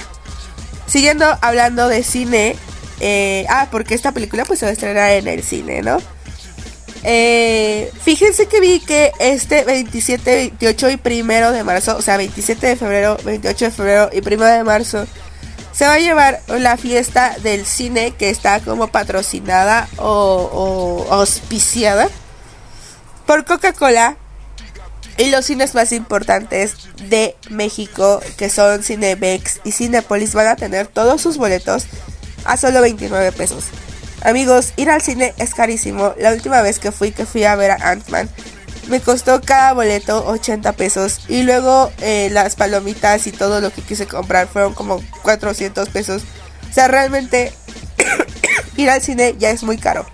[0.87, 2.55] Siguiendo hablando de cine,
[2.99, 5.97] eh, ah, porque esta película pues se va a estrenar en el cine, ¿no?
[7.07, 12.65] Eh, fíjense que vi que este 27, 28 y primero de marzo, o sea, 27
[12.65, 15.05] de febrero, 28 de febrero y primero de marzo,
[15.71, 22.07] se va a llevar la fiesta del cine que está como patrocinada o, auspiciada
[23.27, 24.17] por Coca-Cola
[25.17, 26.75] y los cines más importantes
[27.09, 31.85] de México, que son Cinebex y Cinepolis, van a tener todos sus boletos
[32.43, 33.65] a solo 29 pesos.
[34.21, 36.13] Amigos, ir al cine es carísimo.
[36.17, 38.29] La última vez que fui, que fui a ver a Ant-Man,
[38.87, 41.21] me costó cada boleto 80 pesos.
[41.27, 46.23] Y luego eh, las palomitas y todo lo que quise comprar fueron como 400 pesos.
[46.69, 47.53] O sea, realmente
[48.77, 50.05] ir al cine ya es muy caro.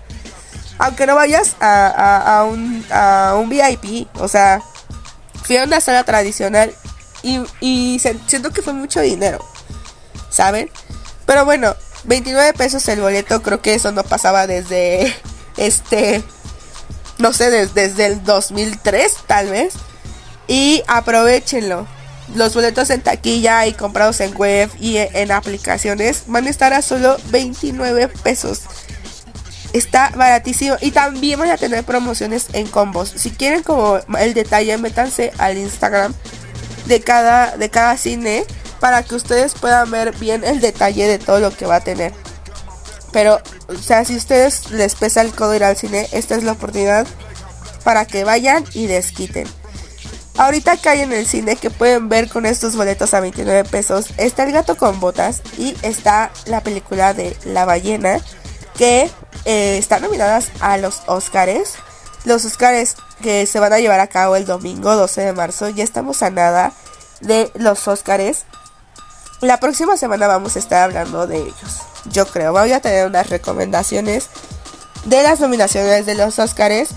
[0.78, 4.08] Aunque no vayas a, un, a un VIP.
[4.18, 4.60] O sea,
[5.42, 6.74] fui a una sala tradicional
[7.22, 9.38] y, siento que fue mucho dinero.
[10.30, 10.70] ¿Saben?
[11.26, 15.14] Pero bueno, 29 pesos el boleto, creo que eso no pasaba desde
[15.56, 16.22] este,
[17.18, 19.74] no sé, desde, el 2003 tal vez.
[20.48, 21.86] Y aprovechenlo.
[22.34, 26.80] Los boletos en taquilla y comprados en web y en aplicaciones van a estar a
[26.80, 28.60] solo 29 pesos.
[29.72, 33.12] Está baratísimo y también van a tener promociones en combos.
[33.16, 36.12] Si quieren como el detalle, métanse al Instagram
[36.86, 38.44] de cada, de cada cine
[38.80, 42.12] para que ustedes puedan ver bien el detalle de todo lo que va a tener.
[43.12, 46.52] Pero, o sea, si ustedes les pesa el codo ir al cine, esta es la
[46.52, 47.06] oportunidad
[47.84, 49.46] para que vayan y desquiten.
[50.36, 54.06] Ahorita que hay en el cine que pueden ver con estos boletos a 29 pesos,
[54.16, 58.18] está El gato con botas y está la película de La ballena
[58.76, 59.10] que
[59.44, 61.74] eh, están nominadas a los Oscars.
[62.24, 65.68] Los Oscars que se van a llevar a cabo el domingo 12 de marzo.
[65.68, 66.72] Ya estamos a nada
[67.20, 68.44] de los Oscars.
[69.40, 71.82] La próxima semana vamos a estar hablando de ellos.
[72.10, 74.28] Yo creo, voy a tener unas recomendaciones
[75.04, 76.90] de las nominaciones de los Oscars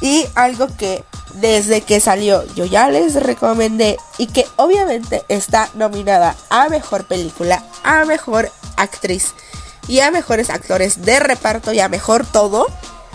[0.00, 6.34] y algo que desde que salió yo ya les recomendé y que obviamente está nominada
[6.48, 9.34] a mejor película, a mejor actriz
[9.90, 12.68] y a mejores actores de reparto y a mejor todo,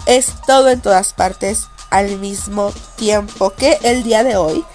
[0.08, 4.66] es todo en todas partes al mismo tiempo que el día de hoy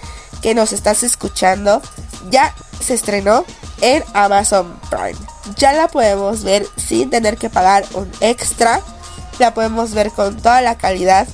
[0.41, 1.83] que nos estás escuchando
[2.31, 3.45] ya se estrenó
[3.83, 5.19] en Amazon Prime.
[5.59, 8.81] Ya la podemos ver sin tener que pagar un extra.
[9.39, 11.29] La podemos ver con toda la calidad.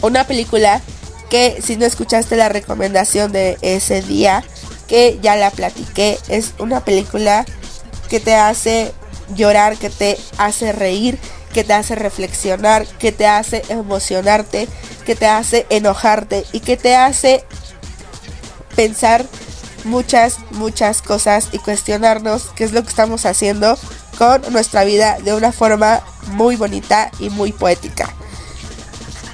[0.00, 0.80] Una película
[1.28, 4.44] que si no escuchaste la recomendación de ese día,
[4.86, 7.44] que ya la platiqué, es una película
[8.08, 8.92] que te hace
[9.34, 11.18] llorar, que te hace reír,
[11.52, 14.68] que te hace reflexionar, que te hace emocionarte,
[15.04, 17.44] que te hace enojarte y que te hace
[18.76, 19.26] pensar
[19.84, 23.76] muchas, muchas cosas y cuestionarnos qué es lo que estamos haciendo
[24.18, 28.14] con nuestra vida de una forma muy bonita y muy poética.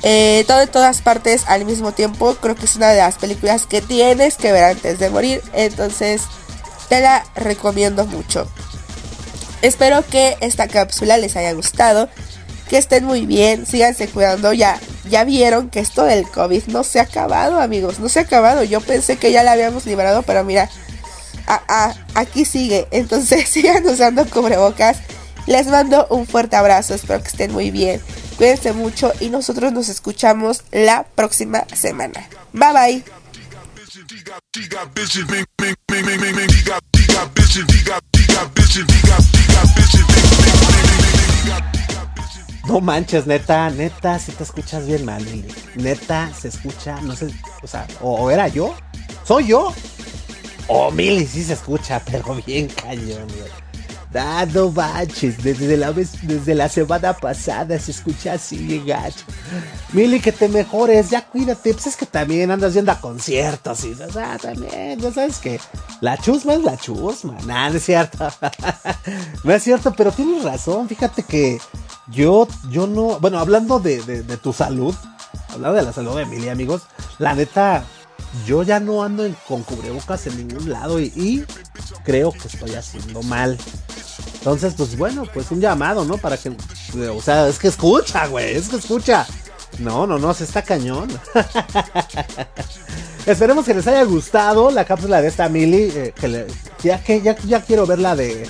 [0.02, 3.66] Eh, todo en todas partes al mismo tiempo, creo que es una de las películas
[3.66, 6.22] que tienes que ver antes de morir, entonces
[6.88, 8.46] te la recomiendo mucho.
[9.62, 12.08] Espero que esta cápsula les haya gustado
[12.68, 14.52] que estén muy bien, síganse cuidando.
[14.52, 18.22] Ya, ya vieron que esto del COVID no se ha acabado, amigos, no se ha
[18.22, 18.64] acabado.
[18.64, 20.68] Yo pensé que ya la habíamos liberado, pero mira,
[22.14, 22.88] aquí sigue.
[22.90, 24.98] Entonces sigan usando cubrebocas.
[25.46, 28.00] Les mando un fuerte abrazo, espero que estén muy bien.
[28.36, 32.28] Cuídense mucho y nosotros nos escuchamos la próxima semana.
[32.52, 33.04] Bye bye.
[42.66, 45.46] No manches, neta, neta, si te escuchas bien mal, Lili.
[45.77, 47.29] Neta, se escucha, no sé,
[47.62, 48.75] o sea, o, era yo,
[49.25, 49.72] soy yo,
[50.66, 53.29] o Mili sí se escucha, pero bien cañón,
[54.18, 59.24] Ah, no manches, desde la, vez, desde la semana pasada se escucha así gacho.
[59.92, 61.72] Mili, que te mejores, ya cuídate.
[61.72, 65.61] Pues es que también andas yendo a conciertos y, o sea, también, ya sabes que
[66.00, 67.37] la chusma es la chusma.
[67.46, 68.29] Nada, no es cierto.
[69.44, 70.88] no es cierto, pero tienes razón.
[70.88, 71.59] Fíjate que
[72.09, 74.94] yo, yo no, bueno, hablando de, de, tu salud,
[75.48, 76.83] hablando de la salud de Emilia, amigos,
[77.18, 77.85] la neta,
[78.46, 81.44] yo ya no ando con cubrebocas en ningún lado y,
[82.05, 83.59] creo que estoy haciendo mal.
[84.35, 86.18] Entonces, pues bueno, pues un llamado, ¿no?
[86.18, 89.26] Para que, o sea, es que escucha, güey, es que escucha.
[89.79, 91.09] No, no, no, se está cañón.
[93.26, 95.92] Esperemos que les haya gustado la cápsula de esta Mili.
[95.94, 96.46] Eh,
[96.83, 98.48] ya, que ya quiero ver la de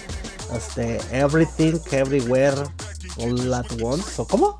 [0.54, 2.62] este, Everything, Everywhere,
[3.16, 4.56] All At Once, ¿o cómo?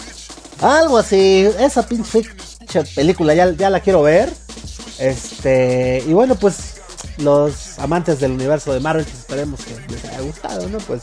[0.61, 2.23] Algo así, esa pinche
[2.95, 4.33] película ya, ya la quiero ver.
[4.98, 6.80] Este, y bueno, pues
[7.18, 10.78] los amantes del universo de Marvel, pues esperemos que les haya gustado, ¿no?
[10.78, 11.03] Pues,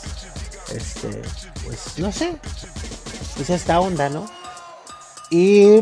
[0.73, 1.21] este,
[1.65, 2.35] pues no sé,
[3.35, 4.25] pues esta onda, ¿no?
[5.29, 5.81] Y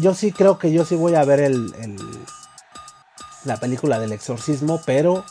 [0.00, 1.96] yo sí creo que yo sí voy a ver el, el
[3.44, 5.24] la película del exorcismo, pero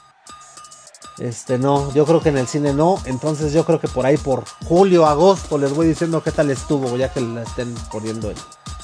[1.20, 3.02] este no, yo creo que en el cine no.
[3.06, 6.98] Entonces yo creo que por ahí por julio, agosto les voy diciendo qué tal estuvo,
[6.98, 8.38] ya que la estén poniendo en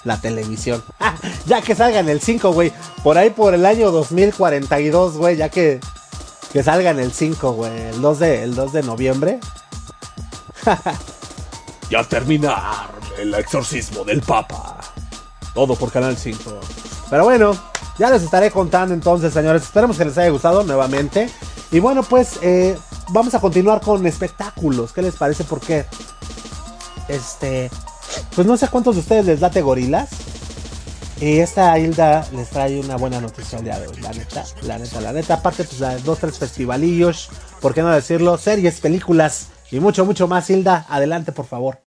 [0.03, 0.83] la televisión.
[1.45, 2.71] ya que salga en el 5, güey.
[3.03, 5.79] Por ahí por el año 2042, güey, ya que,
[6.53, 7.81] que salga en el 5, güey.
[7.89, 9.39] El 2 de, el 2 de noviembre.
[11.89, 14.79] y a terminar el exorcismo del Papa.
[15.53, 16.59] Todo por Canal 5.
[17.09, 17.57] Pero bueno,
[17.97, 19.63] ya les estaré contando entonces, señores.
[19.63, 21.29] Esperemos que les haya gustado nuevamente.
[21.71, 22.77] Y bueno, pues eh,
[23.09, 24.91] vamos a continuar con espectáculos.
[24.91, 25.43] ¿Qué les parece?
[25.43, 25.85] Porque,
[27.07, 27.69] este,
[28.35, 30.09] pues no sé cuántos de ustedes les date gorilas.
[31.21, 35.01] Y esta Hilda les trae una buena noticia día de hoy, la neta, la neta,
[35.01, 35.33] la neta.
[35.35, 38.37] Aparte, pues dos, tres festivalillos, ¿por qué no decirlo?
[38.37, 40.49] Series, películas y mucho, mucho más.
[40.49, 41.88] Hilda, adelante, por favor.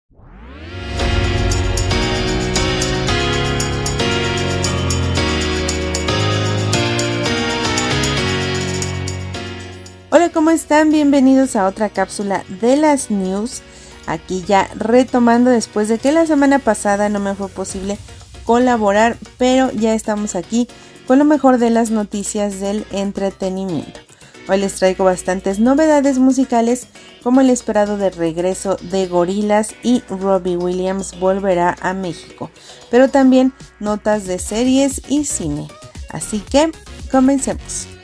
[10.21, 10.91] Hola, ¿cómo están?
[10.91, 13.63] Bienvenidos a otra cápsula de las news.
[14.07, 17.97] Aquí ya retomando después de que la semana pasada no me fue posible
[18.45, 20.69] colaborar, pero ya estamos aquí
[21.07, 23.99] con lo mejor de las noticias del entretenimiento.
[24.47, 26.87] Hoy les traigo bastantes novedades musicales
[27.23, 32.51] como el esperado de regreso de Gorilas y Robbie Williams volverá a México,
[32.91, 35.67] pero también notas de series y cine.
[36.11, 36.71] Así que
[37.11, 38.00] comencemos.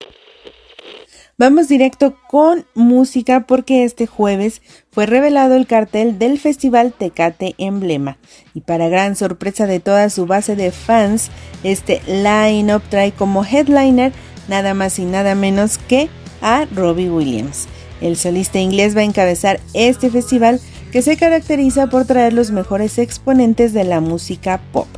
[1.39, 8.17] Vamos directo con música porque este jueves fue revelado el cartel del Festival Tecate Emblema
[8.55, 11.31] y para gran sorpresa de toda su base de fans,
[11.63, 14.15] este line-up trae como headliner
[14.49, 16.09] nada más y nada menos que
[16.41, 17.69] a Robbie Williams.
[18.01, 20.59] El solista inglés va a encabezar este festival
[20.91, 24.89] que se caracteriza por traer los mejores exponentes de la música pop.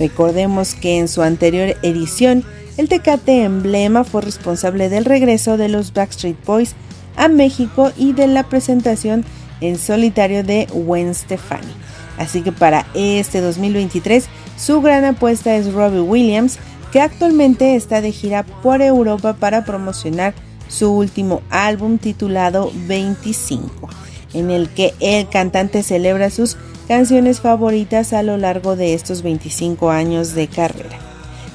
[0.00, 2.44] Recordemos que en su anterior edición
[2.76, 6.74] el Tecate Emblema fue responsable del regreso de los Backstreet Boys
[7.16, 9.24] a México y de la presentación
[9.60, 11.72] en solitario de Gwen Stefani.
[12.18, 16.58] Así que para este 2023 su gran apuesta es Robbie Williams,
[16.92, 20.34] que actualmente está de gira por Europa para promocionar
[20.68, 23.88] su último álbum titulado 25,
[24.32, 26.56] en el que el cantante celebra sus
[26.88, 31.13] canciones favoritas a lo largo de estos 25 años de carrera.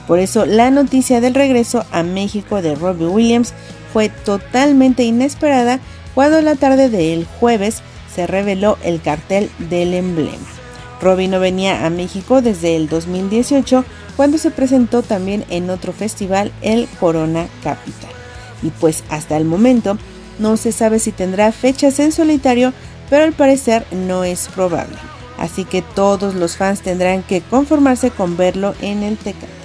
[0.09, 3.53] Por eso la noticia del regreso a México de Robbie Williams
[3.93, 5.79] fue totalmente inesperada
[6.15, 10.47] cuando la tarde del jueves se reveló el cartel del emblema.
[10.99, 13.85] Robbie no venía a México desde el 2018
[14.15, 18.09] cuando se presentó también en otro festival, el Corona Capital.
[18.63, 19.99] Y pues hasta el momento
[20.39, 22.73] no se sabe si tendrá fechas en solitario,
[23.11, 24.97] pero al parecer no es probable.
[25.37, 29.58] Así que todos los fans tendrán que conformarse con verlo en el Tecate.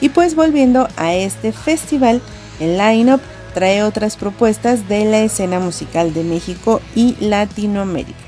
[0.00, 2.20] Y pues volviendo a este festival,
[2.60, 3.20] el line-up
[3.54, 8.18] trae otras propuestas de la escena musical de México y Latinoamérica.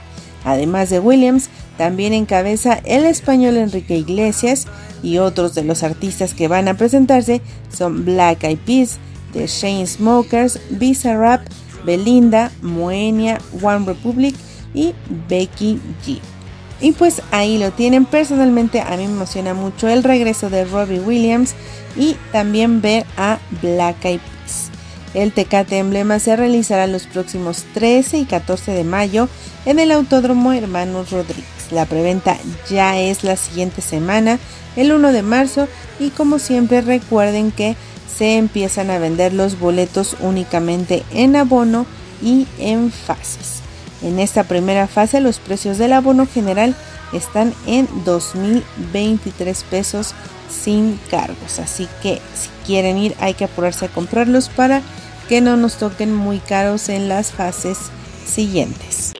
[0.45, 4.66] Además de Williams, también encabeza el español Enrique Iglesias
[5.03, 7.41] y otros de los artistas que van a presentarse
[7.71, 8.99] son Black Eyed Peas,
[9.33, 9.47] The
[9.87, 11.43] Smokers, Bizarrap,
[11.85, 14.35] Belinda, Moenia, One Republic
[14.75, 14.95] y
[15.29, 16.21] Becky G.
[16.81, 18.05] Y pues ahí lo tienen.
[18.05, 21.55] Personalmente a mí me emociona mucho el regreso de Robbie Williams
[21.97, 24.70] y también ver a Black Eyed Peas.
[25.12, 29.28] El Tecate Emblema se realizará los próximos 13 y 14 de mayo
[29.66, 31.45] en el Autódromo Hermanos Rodríguez.
[31.72, 32.37] La preventa
[32.68, 34.39] ya es la siguiente semana,
[34.76, 35.68] el 1 de marzo,
[35.99, 37.76] y como siempre recuerden que
[38.16, 41.87] se empiezan a vender los boletos únicamente en abono
[42.22, 43.60] y en fases.
[44.03, 46.74] En esta primera fase los precios del abono general
[47.12, 50.14] están en 2.023 pesos
[50.48, 51.59] sin cargos.
[51.59, 54.82] Así que si quieren ir hay que apurarse a comprarlos para
[55.28, 57.78] que no nos toquen muy caros en las fases
[58.26, 59.12] siguientes.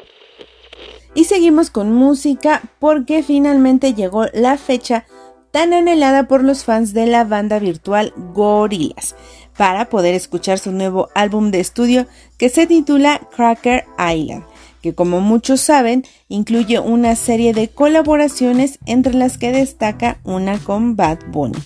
[1.15, 5.05] Y seguimos con música porque finalmente llegó la fecha
[5.51, 9.17] tan anhelada por los fans de la banda virtual Gorillaz
[9.57, 12.07] para poder escuchar su nuevo álbum de estudio
[12.39, 14.45] que se titula Cracker Island
[14.83, 20.97] que como muchos saben incluye una serie de colaboraciones entre las que destaca una con
[20.97, 21.59] Bad Bunny.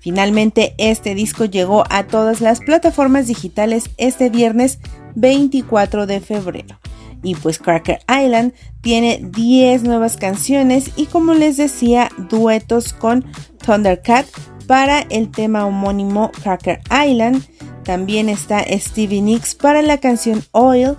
[0.00, 4.78] Finalmente este disco llegó a todas las plataformas digitales este viernes
[5.14, 6.78] 24 de febrero.
[7.22, 13.26] Y pues Cracker Island tiene 10 nuevas canciones y como les decía, duetos con
[13.64, 14.26] Thundercat
[14.66, 17.42] para el tema homónimo Cracker Island.
[17.84, 20.96] También está Stevie Nicks para la canción Oil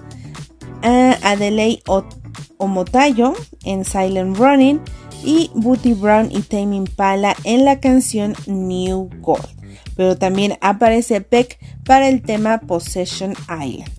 [0.83, 1.81] a Adelaide
[2.57, 4.81] Omotayo en Silent Running
[5.23, 9.47] y Booty Brown y Tame Impala en la canción New Gold.
[9.95, 13.89] Pero también aparece Peck para el tema Possession Island.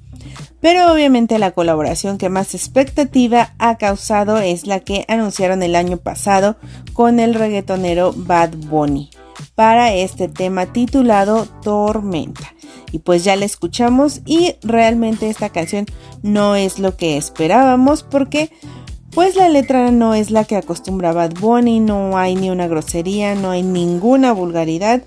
[0.60, 5.96] Pero obviamente la colaboración que más expectativa ha causado es la que anunciaron el año
[5.96, 6.56] pasado
[6.92, 9.10] con el reggaetonero Bad Bunny
[9.54, 12.54] para este tema titulado Tormenta.
[12.90, 15.86] Y pues ya la escuchamos y realmente esta canción
[16.22, 18.50] no es lo que esperábamos porque
[19.14, 23.34] pues la letra no es la que acostumbraba Bad Bunny, no hay ni una grosería,
[23.34, 25.02] no hay ninguna vulgaridad,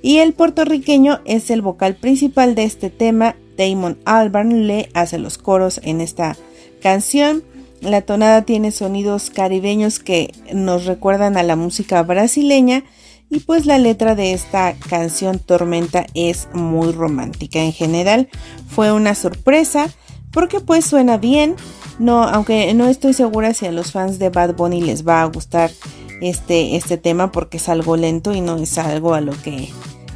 [0.00, 3.34] y el puertorriqueño es el vocal principal de este tema.
[3.56, 6.36] Damon Albarn le hace los coros en esta
[6.80, 7.42] canción.
[7.80, 12.84] La tonada tiene sonidos caribeños que nos recuerdan a la música brasileña
[13.30, 18.28] y pues la letra de esta canción Tormenta es muy romántica en general.
[18.68, 19.88] Fue una sorpresa
[20.32, 21.56] porque pues suena bien.
[21.98, 25.26] No, aunque no estoy segura si a los fans de Bad Bunny les va a
[25.26, 25.70] gustar
[26.20, 29.68] este, este tema porque es algo lento y no es algo a lo que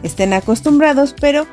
[0.02, 1.46] estén acostumbrados, pero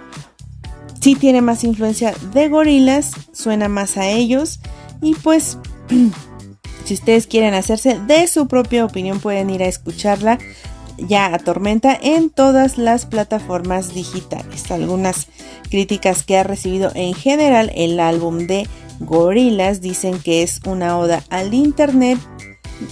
[1.02, 4.60] sí tiene más influencia de gorilas, suena más a ellos
[5.02, 5.58] y pues
[6.86, 10.40] si ustedes quieren hacerse de su propia opinión pueden ir a escucharla
[11.08, 14.70] ya a Tormenta en todas las plataformas digitales.
[14.72, 15.28] Algunas
[15.70, 18.68] críticas que ha recibido en general el álbum de
[19.00, 22.20] Gorillaz dicen que es una oda al internet,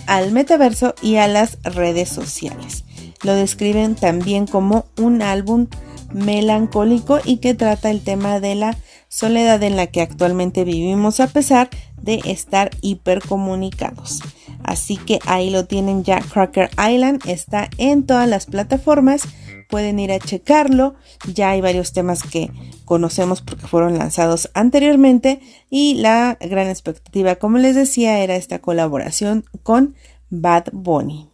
[0.05, 2.83] al metaverso y a las redes sociales.
[3.23, 5.67] Lo describen también como un álbum
[6.13, 8.77] melancólico y que trata el tema de la
[9.09, 11.69] soledad en la que actualmente vivimos a pesar
[12.01, 14.21] de estar hipercomunicados.
[14.67, 16.19] Así que ahí lo tienen ya.
[16.19, 19.23] Cracker Island está en todas las plataformas.
[19.69, 20.95] Pueden ir a checarlo.
[21.33, 22.51] Ya hay varios temas que
[22.83, 25.39] conocemos porque fueron lanzados anteriormente.
[25.69, 29.95] Y la gran expectativa, como les decía, era esta colaboración con
[30.29, 31.29] Bad Bunny.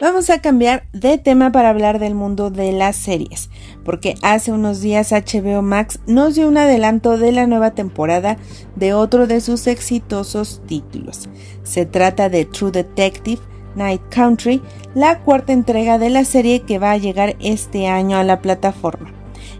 [0.00, 3.50] Vamos a cambiar de tema para hablar del mundo de las series,
[3.84, 8.38] porque hace unos días HBO Max nos dio un adelanto de la nueva temporada
[8.76, 11.28] de otro de sus exitosos títulos.
[11.64, 13.42] Se trata de True Detective
[13.74, 14.62] Night Country,
[14.94, 19.12] la cuarta entrega de la serie que va a llegar este año a la plataforma.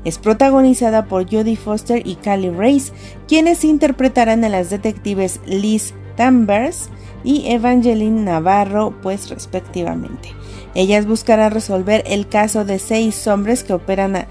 [0.06, 2.94] Es protagonizada por Jodie Foster y Callie Race,
[3.28, 6.88] quienes interpretarán a las detectives Liz Danvers,
[7.24, 10.34] y Evangeline Navarro, pues respectivamente.
[10.74, 14.28] Ellas buscarán resolver el caso de seis hombres que operan a,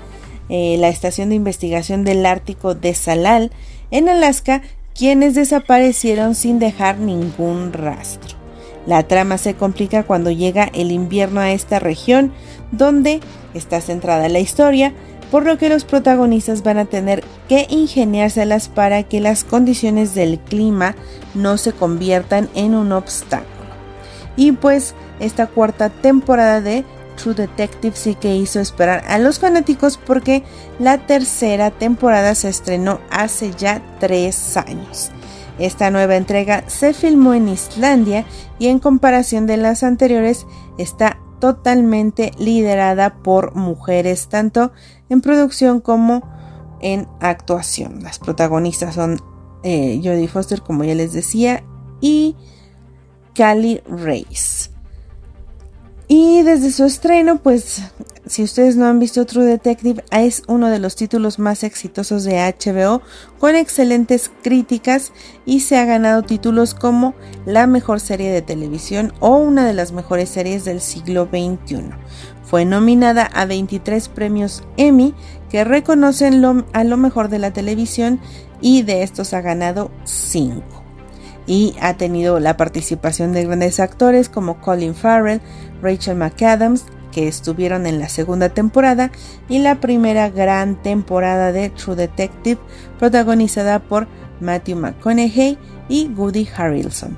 [0.49, 3.51] eh, la estación de investigación del Ártico de Salal,
[3.91, 4.61] en Alaska,
[4.95, 8.37] quienes desaparecieron sin dejar ningún rastro.
[8.85, 12.33] La trama se complica cuando llega el invierno a esta región,
[12.71, 13.19] donde
[13.53, 14.93] está centrada la historia,
[15.31, 20.39] por lo que los protagonistas van a tener que ingeniárselas para que las condiciones del
[20.39, 20.95] clima
[21.35, 23.49] no se conviertan en un obstáculo.
[24.35, 26.85] Y pues esta cuarta temporada de
[27.21, 30.43] True Detective sí que hizo esperar a los fanáticos porque
[30.79, 35.11] la tercera temporada se estrenó hace ya tres años.
[35.59, 38.25] Esta nueva entrega se filmó en Islandia
[38.59, 44.71] y en comparación de las anteriores está totalmente liderada por mujeres, tanto
[45.09, 46.23] en producción como
[46.81, 48.03] en actuación.
[48.03, 49.19] Las protagonistas son
[49.63, 51.63] eh, Jodie Foster, como ya les decía,
[52.01, 52.35] y
[53.33, 54.69] Cali Race.
[56.07, 57.83] Y desde su estreno, pues
[58.29, 62.37] si ustedes no han visto True Detective, es uno de los títulos más exitosos de
[62.37, 63.01] HBO,
[63.39, 65.11] con excelentes críticas
[65.47, 67.15] y se ha ganado títulos como
[67.47, 71.89] la mejor serie de televisión o una de las mejores series del siglo XXI.
[72.43, 75.15] Fue nominada a 23 premios Emmy
[75.49, 78.19] que reconocen a lo mejor de la televisión
[78.61, 80.61] y de estos ha ganado 5
[81.47, 85.41] y ha tenido la participación de grandes actores como Colin Farrell,
[85.81, 89.11] Rachel McAdams, que estuvieron en la segunda temporada
[89.47, 92.59] y la primera gran temporada de True Detective
[92.97, 94.07] protagonizada por
[94.39, 95.57] Matthew McConaughey
[95.89, 97.17] y Woody Harrelson,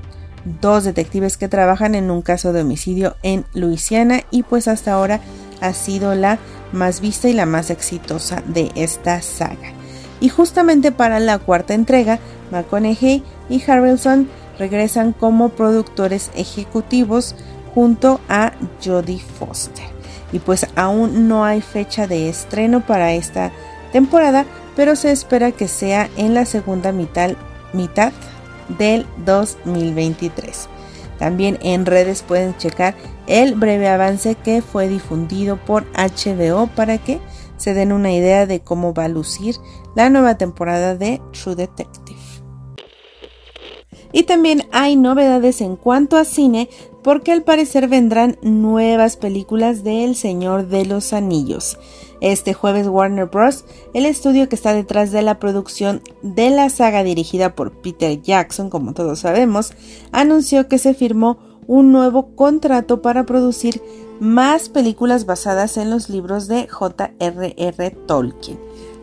[0.62, 5.22] dos detectives que trabajan en un caso de homicidio en Luisiana y pues hasta ahora
[5.62, 6.40] ha sido la
[6.72, 9.74] más vista y la más exitosa de esta saga.
[10.20, 12.20] Y justamente para la cuarta entrega,
[12.52, 17.36] McConaughey y Harrelson regresan como productores ejecutivos
[17.74, 18.54] junto a
[18.84, 19.86] Jodie Foster.
[20.32, 23.52] Y pues aún no hay fecha de estreno para esta
[23.92, 24.46] temporada,
[24.76, 27.32] pero se espera que sea en la segunda mitad,
[27.74, 28.14] mitad
[28.78, 30.70] del 2023.
[31.20, 32.96] También en redes pueden checar
[33.28, 37.20] el breve avance que fue difundido por HBO para que
[37.58, 39.56] se den una idea de cómo va a lucir
[39.96, 42.21] la nueva temporada de True Detective.
[44.12, 46.70] Y también hay novedades en cuanto a cine
[47.04, 51.78] porque al parecer vendrán nuevas películas de El Señor de los Anillos.
[52.20, 57.04] Este jueves Warner Bros., el estudio que está detrás de la producción de la saga
[57.04, 59.74] dirigida por Peter Jackson, como todos sabemos,
[60.12, 63.82] anunció que se firmó un nuevo contrato para producir
[64.20, 67.92] más películas basadas en los libros de J.R.R.
[68.06, 68.60] Tolkien.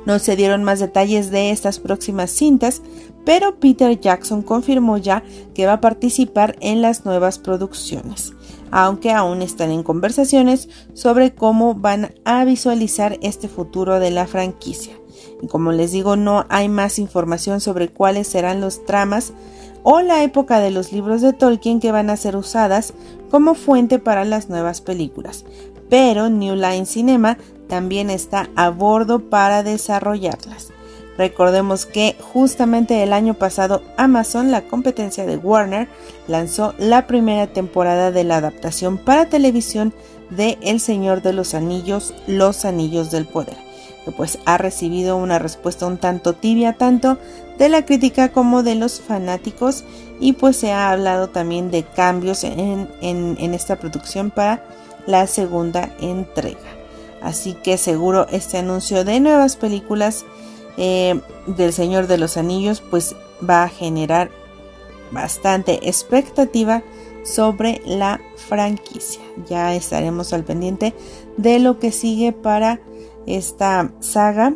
[0.07, 2.83] No se dieron más detalles de estas próximas cintas,
[3.29, 5.23] pero Peter Jackson confirmó ya
[5.53, 8.33] que va a participar en las nuevas producciones,
[8.71, 14.95] aunque aún están en conversaciones sobre cómo van a visualizar este futuro de la franquicia.
[15.43, 19.35] Y como les digo, no hay más información sobre cuáles serán los tramas
[19.83, 22.95] o la época de los libros de Tolkien que van a ser usadas
[23.31, 25.45] como fuente para las nuevas películas.
[25.91, 27.37] Pero New Line Cinema
[27.69, 30.73] también está a bordo para desarrollarlas.
[31.19, 35.89] Recordemos que justamente el año pasado Amazon, la competencia de Warner,
[36.29, 39.93] lanzó la primera temporada de la adaptación para televisión
[40.31, 43.57] de El Señor de los Anillos, Los Anillos del Poder,
[44.05, 47.19] que pues ha recibido una respuesta un tanto tibia tanto
[47.59, 49.83] de la crítica como de los fanáticos
[50.21, 54.63] y pues se ha hablado también de cambios en, en esta producción para
[55.07, 56.61] la segunda entrega.
[57.21, 60.25] Así que seguro este anuncio de nuevas películas
[60.79, 63.17] eh, del Señor de los Anillos pues
[63.49, 64.31] va a generar
[65.11, 66.83] bastante expectativa
[67.25, 69.21] sobre la franquicia.
[69.49, 70.95] Ya estaremos al pendiente
[71.37, 72.81] de lo que sigue para
[73.27, 74.55] esta saga.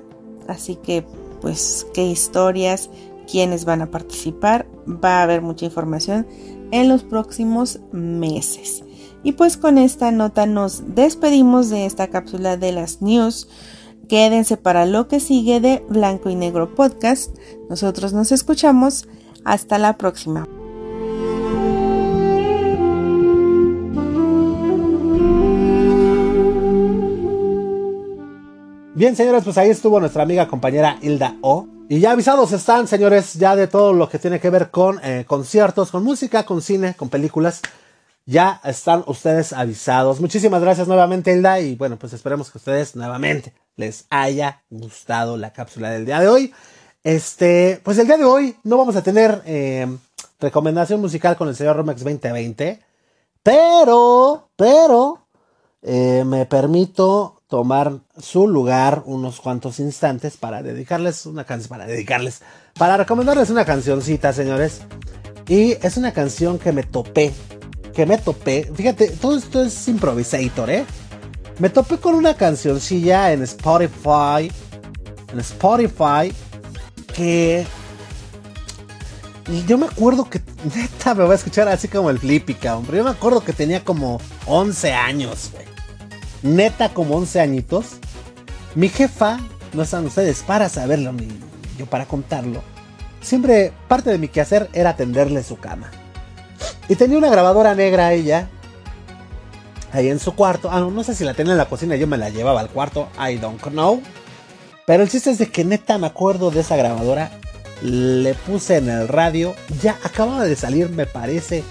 [0.48, 1.04] Así que
[1.40, 2.88] pues qué historias,
[3.30, 4.66] quiénes van a participar.
[4.86, 6.26] Va a haber mucha información
[6.70, 8.84] en los próximos meses.
[9.24, 13.48] Y pues con esta nota nos despedimos de esta cápsula de las news.
[14.08, 17.36] Quédense para lo que sigue de Blanco y Negro Podcast.
[17.68, 19.08] Nosotros nos escuchamos.
[19.44, 20.46] Hasta la próxima.
[28.94, 31.66] Bien, señores, pues ahí estuvo nuestra amiga compañera Hilda O.
[31.88, 35.24] Y ya avisados están, señores, ya de todo lo que tiene que ver con eh,
[35.26, 37.62] conciertos, con música, con cine, con películas.
[38.26, 40.20] Ya están ustedes avisados.
[40.20, 41.58] Muchísimas gracias nuevamente, Hilda.
[41.58, 46.28] Y bueno, pues esperemos que ustedes nuevamente les haya gustado la cápsula del día de
[46.28, 46.54] hoy.
[47.04, 49.86] Este, pues el día de hoy no vamos a tener eh,
[50.40, 52.80] recomendación musical con el señor Romex 2020.
[53.42, 55.26] Pero, pero,
[55.82, 62.40] eh, me permito tomar su lugar unos cuantos instantes para dedicarles una canción, para dedicarles,
[62.78, 64.82] para recomendarles una cancioncita, señores.
[65.48, 67.32] Y es una canción que me topé
[67.92, 68.70] que me topé.
[68.74, 70.84] Fíjate, todo esto es improvisator, ¿eh?
[71.58, 74.50] Me topé con una cancioncilla en Spotify.
[75.32, 76.32] En Spotify.
[77.14, 77.66] Que.
[79.66, 80.40] Yo me acuerdo que.
[80.74, 82.98] Neta, me voy a escuchar así como el Flippy, hombre.
[82.98, 85.66] Yo me acuerdo que tenía como 11 años, güey.
[86.42, 87.96] Neta, como 11 añitos.
[88.74, 89.38] Mi jefa,
[89.72, 91.28] no están ustedes para saberlo, ni
[91.78, 92.62] yo para contarlo.
[93.20, 95.90] Siempre parte de mi quehacer era tenderle su cama.
[96.88, 98.48] Y tenía una grabadora negra ella.
[99.92, 100.70] Ahí en su cuarto.
[100.72, 101.96] Ah, no, sé si la tenía en la cocina.
[101.96, 103.08] Yo me la llevaba al cuarto.
[103.18, 104.02] I don't know.
[104.86, 107.30] Pero el chiste es de que neta me acuerdo de esa grabadora.
[107.82, 109.54] Le puse en el radio.
[109.82, 111.62] Ya acababa de salir, me parece.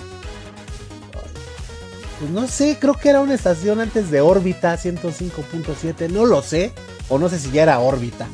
[2.20, 6.10] Pues no sé, creo que era una estación antes de órbita 105.7.
[6.10, 6.74] No lo sé.
[7.10, 8.28] O no sé si ya era órbita.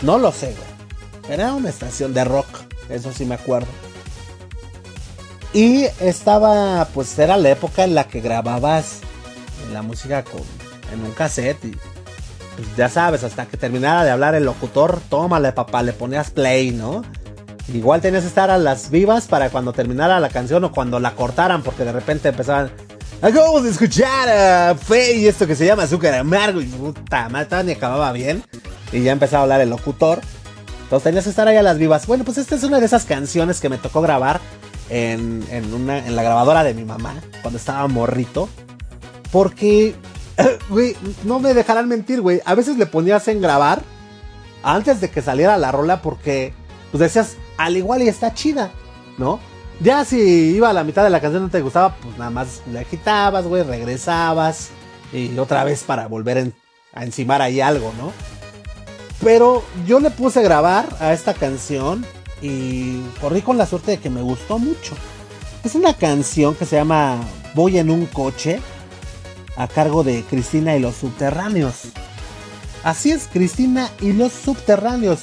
[0.00, 1.34] No lo sé, güey.
[1.34, 2.46] Era una estación de rock.
[2.88, 3.68] Eso sí me acuerdo.
[5.56, 8.98] Y estaba, pues era la época en la que grababas
[9.72, 10.42] la música con,
[10.92, 15.52] en un cassette y pues ya sabes, hasta que terminara de hablar el locutor, tómale
[15.52, 17.02] papá, le ponías play, ¿no?
[17.72, 21.12] Igual tenías que estar a las vivas para cuando terminara la canción o cuando la
[21.12, 22.70] cortaran, porque de repente empezaban.
[23.22, 26.60] Acabamos de escuchar a Fe y esto que se llama azúcar amargo.
[26.60, 28.44] Y puta madre, ni acababa bien.
[28.92, 30.20] Y ya empezaba a hablar el locutor.
[30.82, 32.06] Entonces tenías que estar ahí a las vivas.
[32.06, 34.38] Bueno, pues esta es una de esas canciones que me tocó grabar
[34.90, 38.48] en, una, en la grabadora de mi mamá cuando estaba morrito.
[39.32, 39.94] Porque,
[40.68, 42.40] güey, no me dejarán mentir, güey.
[42.44, 43.82] A veces le ponías en grabar
[44.62, 46.52] antes de que saliera la rola porque,
[46.90, 48.70] pues decías, al igual y está chida,
[49.18, 49.40] ¿no?
[49.80, 50.18] Ya si
[50.54, 53.46] iba a la mitad de la canción no te gustaba, pues nada más le quitabas,
[53.46, 54.70] güey, regresabas
[55.12, 56.52] y otra vez para volver
[56.94, 58.12] a encimar ahí algo, ¿no?
[59.22, 62.06] Pero yo le puse a grabar a esta canción
[62.42, 64.94] y corrí con la suerte de que me gustó mucho.
[65.64, 67.18] Es una canción que se llama
[67.54, 68.60] Voy en un coche
[69.56, 71.88] a cargo de Cristina y los subterráneos.
[72.84, 75.20] Así es, Cristina y los subterráneos.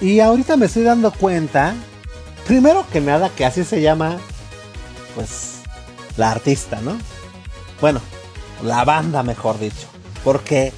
[0.00, 1.74] Y ahorita me estoy dando cuenta,
[2.46, 4.18] primero que nada, que así se llama,
[5.14, 5.56] pues,
[6.16, 6.96] la artista, ¿no?
[7.80, 8.00] Bueno,
[8.62, 9.88] la banda, mejor dicho.
[10.24, 10.72] Porque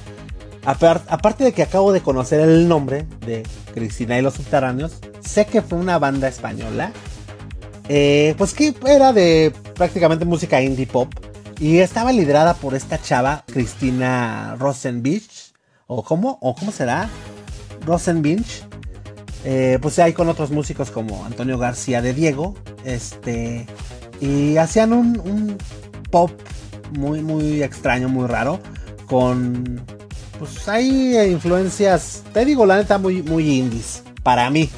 [0.65, 3.43] aparte de que acabo de conocer el nombre de
[3.73, 6.91] Cristina y los subterráneos, sé que fue una banda española,
[7.89, 11.13] eh, pues que era de prácticamente música indie pop
[11.59, 15.53] y estaba liderada por esta chava Cristina Rosenbich
[15.87, 17.09] o cómo o cómo será
[17.85, 18.63] Rosenbich
[19.45, 22.55] Eh, pues ahí con otros músicos como Antonio García de Diego.
[22.85, 23.67] Este.
[24.21, 25.57] Y hacían un, un
[26.09, 26.31] pop
[26.97, 28.61] muy, muy extraño, muy raro.
[29.05, 29.81] Con.
[30.43, 32.21] Pues hay influencias.
[32.33, 34.03] Te digo, la neta, muy, muy indies.
[34.23, 34.69] Para mí.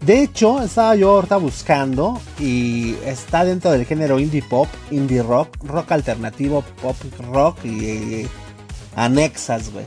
[0.00, 5.56] De hecho, estaba yo ahorita buscando y está dentro del género indie pop, indie rock,
[5.62, 6.96] rock alternativo, pop
[7.30, 8.26] rock y,
[8.96, 9.86] anexas, güey.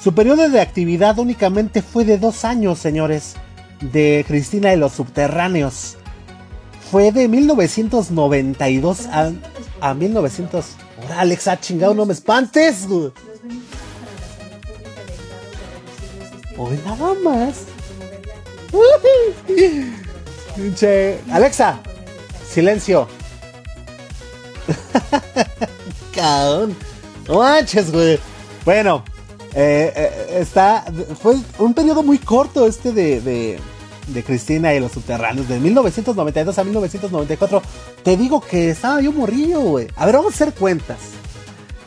[0.00, 3.34] Su periodo de actividad únicamente fue de dos años, señores,
[3.80, 5.96] de Cristina y los Subterráneos.
[6.88, 9.32] Fue de 1992 a,
[9.80, 10.66] a 1900.
[11.02, 13.10] Ahora, Alexa, chingado, no me espantes, güey.
[16.70, 17.64] Nada más.
[20.56, 21.18] Pinche.
[21.30, 21.80] Alexa,
[22.48, 23.08] silencio.
[26.14, 26.76] Cabrón.
[27.28, 28.18] No manches, güey.
[28.64, 29.04] Bueno,
[29.54, 30.84] eh, eh, está.
[31.20, 33.58] Fue un periodo muy corto este de, de,
[34.08, 37.62] de, Cristina y los subterráneos, de 1992 a 1994.
[38.02, 39.88] Te digo que estaba yo morrillo, güey.
[39.96, 40.98] A ver, vamos a hacer cuentas.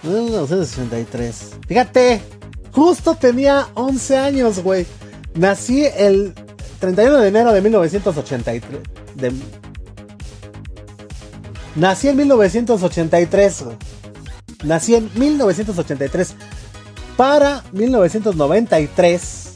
[0.04, 1.52] 1963.
[1.68, 2.22] Fíjate,
[2.76, 4.86] justo tenía 11 años, güey.
[5.34, 6.34] Nací el
[6.80, 8.62] 31 de enero de 1983.
[11.76, 13.64] Nací en 1983.
[14.66, 16.36] Nací en 1983.
[17.16, 19.54] Para 1993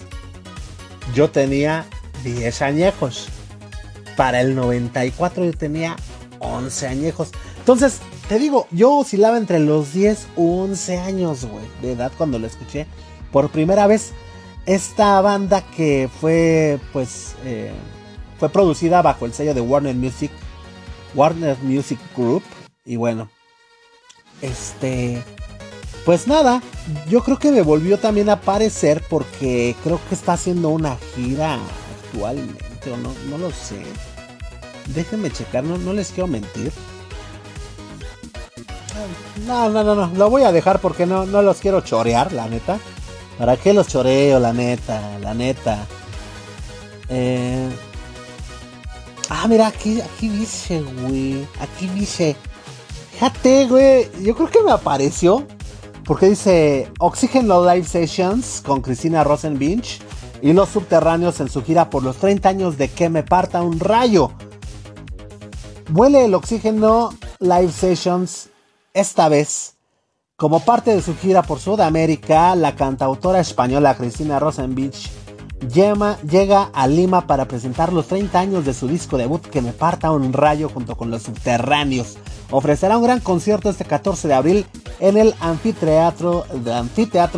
[1.14, 1.86] yo tenía
[2.24, 3.28] 10 añejos.
[4.16, 5.98] Para el 94 yo tenía
[6.40, 7.32] 11 añejos.
[7.58, 8.00] Entonces,
[8.30, 12.48] te digo, yo oscilaba entre los 10 u 11 años, güey, de edad cuando lo
[12.48, 12.88] escuché
[13.32, 14.12] por primera vez
[14.66, 17.72] esta banda que fue pues eh,
[18.40, 20.32] fue producida bajo el sello de Warner Music
[21.16, 22.44] Warner Music Group
[22.86, 23.30] y bueno
[24.42, 25.24] este
[26.06, 26.62] pues nada
[27.08, 31.60] yo creo que me volvió también a aparecer porque creo que está haciendo una gira
[32.04, 33.84] actualmente o no, no lo sé
[34.88, 36.72] déjenme checar no, no les quiero mentir
[39.48, 42.48] no, no, no, no, lo voy a dejar porque no, no los quiero chorear, la
[42.48, 42.80] neta.
[43.40, 45.18] ¿Para qué los choreo, la neta?
[45.20, 45.88] La neta.
[47.08, 47.70] Eh...
[49.30, 51.48] Ah, mira, aquí, aquí dice, güey.
[51.62, 52.36] Aquí dice.
[53.14, 54.10] Fíjate, güey.
[54.22, 55.48] Yo creo que me apareció.
[56.04, 60.02] Porque dice Oxygen Live Sessions con Cristina Rosenbinch
[60.42, 63.80] y los subterráneos en su gira por los 30 años de que me parta un
[63.80, 64.32] rayo.
[65.94, 68.50] Huele el Oxígeno Live Sessions
[68.94, 69.79] esta vez
[70.40, 75.12] como parte de su gira por Sudamérica, la cantautora española Cristina Rosenbich
[75.74, 80.12] llega a Lima para presentar los 30 años de su disco debut Que me parta
[80.12, 82.18] un rayo junto con los subterráneos.
[82.52, 84.66] Ofrecerá un gran concierto este 14 de abril
[85.02, 86.46] en el anfiteatro,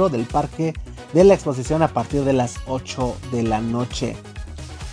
[0.10, 0.76] del Parque
[1.12, 4.16] de la Exposición a partir de las 8 de la noche.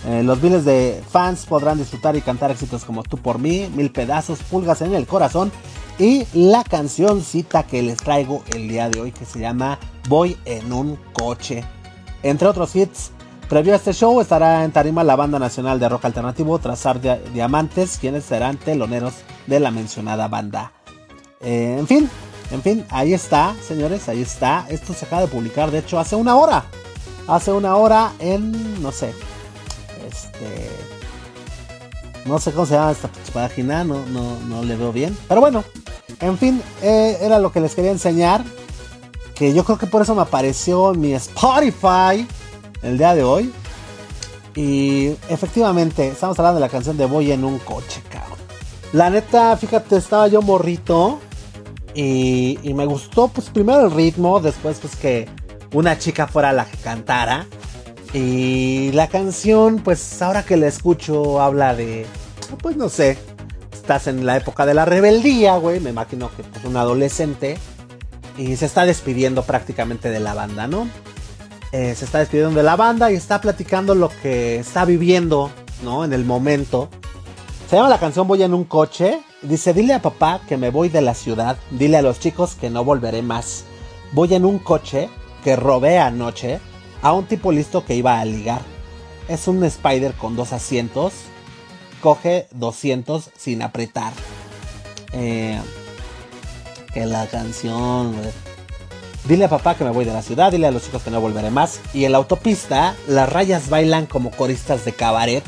[0.07, 3.91] Eh, los miles de fans podrán disfrutar y cantar éxitos como Tú por mí, Mil
[3.91, 5.51] pedazos, Pulgas en el corazón
[5.99, 9.77] y la cancioncita que les traigo el día de hoy que se llama
[10.07, 11.63] Voy en un coche.
[12.23, 13.11] Entre otros hits,
[13.49, 17.01] previo a este show estará en tarima la banda nacional de rock alternativo Trazar
[17.33, 19.13] Diamantes, quienes serán teloneros
[19.45, 20.71] de la mencionada banda.
[21.41, 22.09] Eh, en fin,
[22.51, 24.65] en fin, ahí está, señores, ahí está.
[24.69, 26.63] Esto se acaba de publicar, de hecho, hace una hora.
[27.27, 29.13] Hace una hora en, no sé,
[30.07, 30.88] este...
[32.29, 35.17] No sé cómo se llama esta página, no, no, no le veo bien.
[35.27, 35.63] Pero bueno,
[36.21, 38.43] en fin, eh, era lo que les quería enseñar.
[39.33, 42.27] Que yo creo que por eso me apareció en mi Spotify
[42.83, 43.51] el día de hoy.
[44.55, 48.37] Y efectivamente, estamos hablando de la canción de Voy en un coche, cabrón.
[48.93, 51.19] La neta, fíjate, estaba yo morrito.
[51.95, 55.27] Y, y me gustó, pues primero el ritmo, después pues que
[55.73, 57.47] una chica fuera la que cantara.
[58.13, 62.05] Y la canción, pues ahora que la escucho, habla de,
[62.61, 63.17] pues no sé,
[63.71, 67.57] estás en la época de la rebeldía, güey, me imagino que es pues, un adolescente
[68.37, 70.87] y se está despidiendo prácticamente de la banda, ¿no?
[71.71, 75.51] Eh, se está despidiendo de la banda y está platicando lo que está viviendo,
[75.83, 76.03] ¿no?
[76.03, 76.89] En el momento.
[77.69, 79.21] Se llama la canción Voy en un coche.
[79.43, 81.57] Dice, dile a papá que me voy de la ciudad.
[81.69, 83.65] Dile a los chicos que no volveré más.
[84.13, 85.09] Voy en un coche
[85.43, 86.59] que robé anoche
[87.01, 88.61] a un tipo listo que iba a ligar.
[89.27, 91.13] Es un Spider con dos asientos
[91.99, 94.13] coge 200 sin apretar.
[95.13, 95.59] Eh,
[96.93, 98.15] que la canción.
[99.25, 101.21] Dile a papá que me voy de la ciudad, dile a los chicos que no
[101.21, 101.81] volveré más.
[101.93, 105.43] Y en la autopista, las rayas bailan como coristas de cabaret.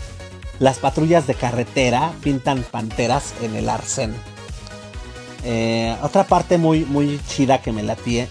[0.60, 4.14] Las patrullas de carretera pintan panteras en el arcén.
[5.44, 7.82] Eh, otra parte muy, muy chida que me,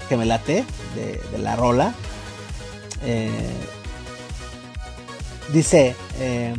[0.09, 0.65] que me late
[0.95, 1.95] de, la rola.
[3.03, 3.31] Eh,
[5.53, 6.55] dice, eh,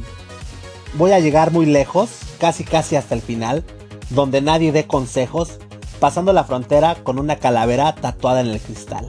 [0.93, 3.63] voy a llegar muy lejos, casi casi hasta el final,
[4.09, 5.59] donde nadie dé consejos,
[5.99, 9.07] pasando la frontera con una calavera tatuada en el cristal.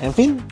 [0.00, 0.44] En fin,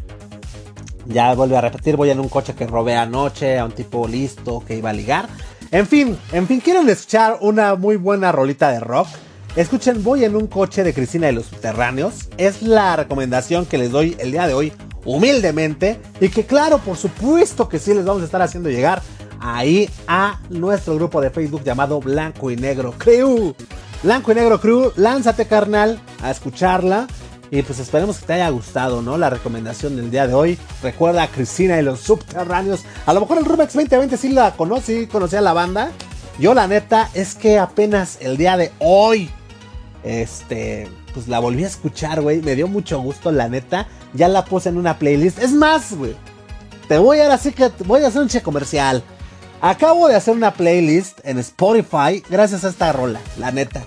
[1.06, 4.62] ya vuelvo a repetir, voy en un coche que robé anoche a un tipo listo
[4.66, 5.28] que iba a ligar.
[5.70, 9.08] En fin, en fin, quieren escuchar una muy buena rolita de rock.
[9.56, 12.28] Escuchen, voy en un coche de Cristina de los Subterráneos.
[12.38, 14.72] Es la recomendación que les doy el día de hoy,
[15.05, 16.01] humildemente.
[16.20, 19.03] Y que claro, por supuesto que sí les vamos a estar haciendo llegar
[19.40, 23.55] ahí a nuestro grupo de Facebook llamado Blanco y Negro Crew.
[24.03, 27.07] Blanco y Negro Crew, lánzate carnal a escucharla.
[27.51, 29.18] Y pues esperemos que te haya gustado, ¿no?
[29.18, 30.59] La recomendación del día de hoy.
[30.82, 32.84] Recuerda a Cristina y los subterráneos.
[33.07, 35.90] A lo mejor el Rumex 2020 sí la conocí, conocía la banda.
[36.38, 39.30] Yo la neta es que apenas el día de hoy,
[40.05, 42.40] este, pues la volví a escuchar, güey.
[42.42, 43.86] Me dio mucho gusto, la neta.
[44.14, 45.38] Ya la puse en una playlist.
[45.38, 46.14] Es más, güey.
[46.88, 49.02] Te voy a así que voy a hacer un che comercial.
[49.61, 53.82] Acabo de hacer una playlist en Spotify gracias a esta rola, la neta.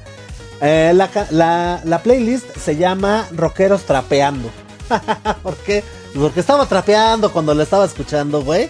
[0.61, 4.49] Eh, la, playlist se llama Rockeros Trapeando.
[5.43, 5.83] ¿Por qué?
[6.13, 8.69] Porque estaba trapeando cuando la estaba escuchando, güey.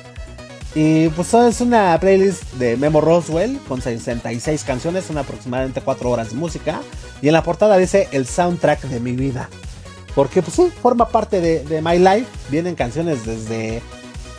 [0.75, 6.29] Y pues es una playlist de Memo Roswell con 66 canciones, son aproximadamente 4 horas
[6.31, 6.81] de música.
[7.21, 9.49] Y en la portada dice el soundtrack de mi vida.
[10.15, 12.27] Porque pues sí, forma parte de, de My Life.
[12.49, 13.81] Vienen canciones desde,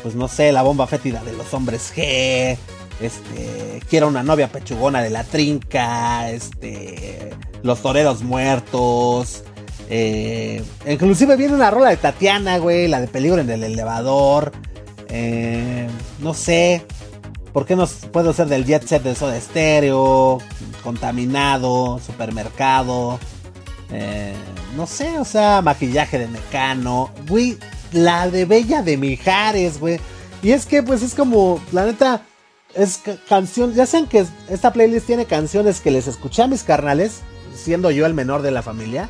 [0.02, 2.58] pues no sé, la bomba fétida de los hombres G,
[3.00, 7.30] este, quiero una novia pechugona de la trinca, este,
[7.62, 9.42] los toreros muertos.
[9.90, 14.52] Eh, inclusive viene una rola de Tatiana, güey, la de peligro en el elevador.
[15.16, 15.86] Eh,
[16.18, 16.84] no sé,
[17.52, 20.40] ¿por qué no puedo ser del jet set de Soda Estéreo?
[20.82, 23.20] Contaminado, supermercado.
[23.92, 24.34] Eh,
[24.76, 27.12] no sé, o sea, maquillaje de mecano.
[27.28, 27.56] Güey,
[27.92, 30.00] la de Bella de Mijares, güey.
[30.42, 32.22] Y es que, pues es como, la neta,
[32.74, 37.20] es canción, ya saben que esta playlist tiene canciones que les escuché a mis carnales,
[37.54, 39.08] siendo yo el menor de la familia,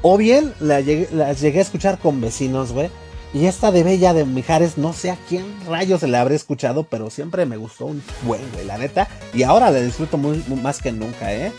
[0.00, 2.90] o bien las llegué, a escuchar con vecinos, güey.
[3.32, 6.82] Y esta de Bella de Mijares, no sé a quién rayos se la habré escuchado,
[6.82, 9.08] pero siempre me gustó un buen, güey, la neta.
[9.32, 11.52] Y ahora la disfruto muy, más que nunca, ¿eh?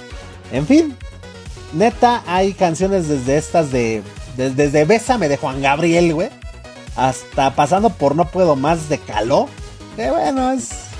[0.51, 0.97] En fin,
[1.73, 4.03] neta, hay canciones desde estas de.
[4.35, 6.29] desde Bésame de Juan Gabriel, güey.
[6.97, 9.47] Hasta pasando por No Puedo Más de Caló.
[9.95, 10.91] Que bueno, es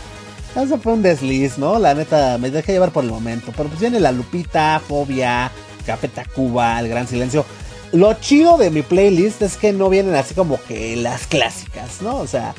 [0.56, 1.80] eso fue un desliz, ¿no?
[1.80, 3.54] La neta, me dejé llevar por el momento.
[3.56, 5.50] Pero pues viene la Lupita, Fobia,
[5.86, 7.46] Café Tacuba, El Gran Silencio.
[7.92, 12.18] Lo chido de mi playlist es que no vienen así como que las clásicas, ¿no?
[12.18, 12.56] O sea,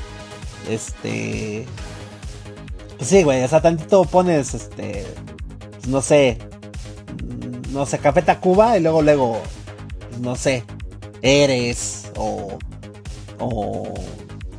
[0.69, 1.67] este.
[2.99, 5.07] Pues sí, güey, o sea, tantito pones, este.
[5.89, 6.39] No sé.
[7.25, 9.43] Mm, no sé, Café Tacuba y luego, luego.
[10.09, 10.65] Pues no sé.
[11.23, 12.59] Eres o.
[13.39, 13.95] O.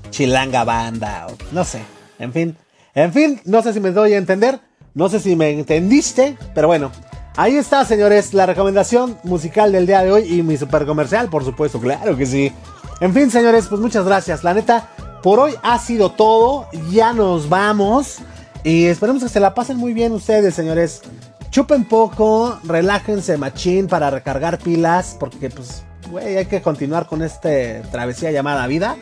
[0.10, 1.82] Chilanga Banda, o no sé.
[2.20, 2.58] En fin.
[2.96, 4.60] En fin, no sé si me doy a entender,
[4.94, 6.92] no sé si me entendiste, pero bueno,
[7.36, 11.44] ahí está, señores, la recomendación musical del día de hoy y mi super comercial, por
[11.44, 12.52] supuesto, claro que sí.
[13.00, 14.44] En fin, señores, pues muchas gracias.
[14.44, 14.90] La neta,
[15.22, 18.18] por hoy ha sido todo, ya nos vamos
[18.64, 21.02] y esperemos que se la pasen muy bien ustedes, señores.
[21.50, 25.84] Chupen poco, relájense machín para recargar pilas, porque pues,
[26.14, 27.50] güey, hay que continuar con esta
[27.92, 28.96] travesía llamada vida.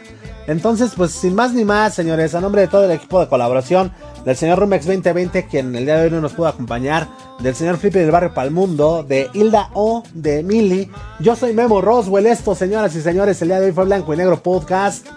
[0.48, 3.92] Entonces, pues sin más ni más, señores, a nombre de todo el equipo de colaboración,
[4.26, 7.10] del señor Rumex 2020, quien el día de hoy no nos pudo acompañar,
[7.40, 10.90] del señor Flippy del Barrio Palmundo, de Hilda O, de Mili,
[11.20, 14.18] yo soy Memo Roswell, esto, señoras y señores, el día de hoy fue Blanco y
[14.18, 15.08] Negro Podcast.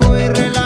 [0.00, 0.57] Voy a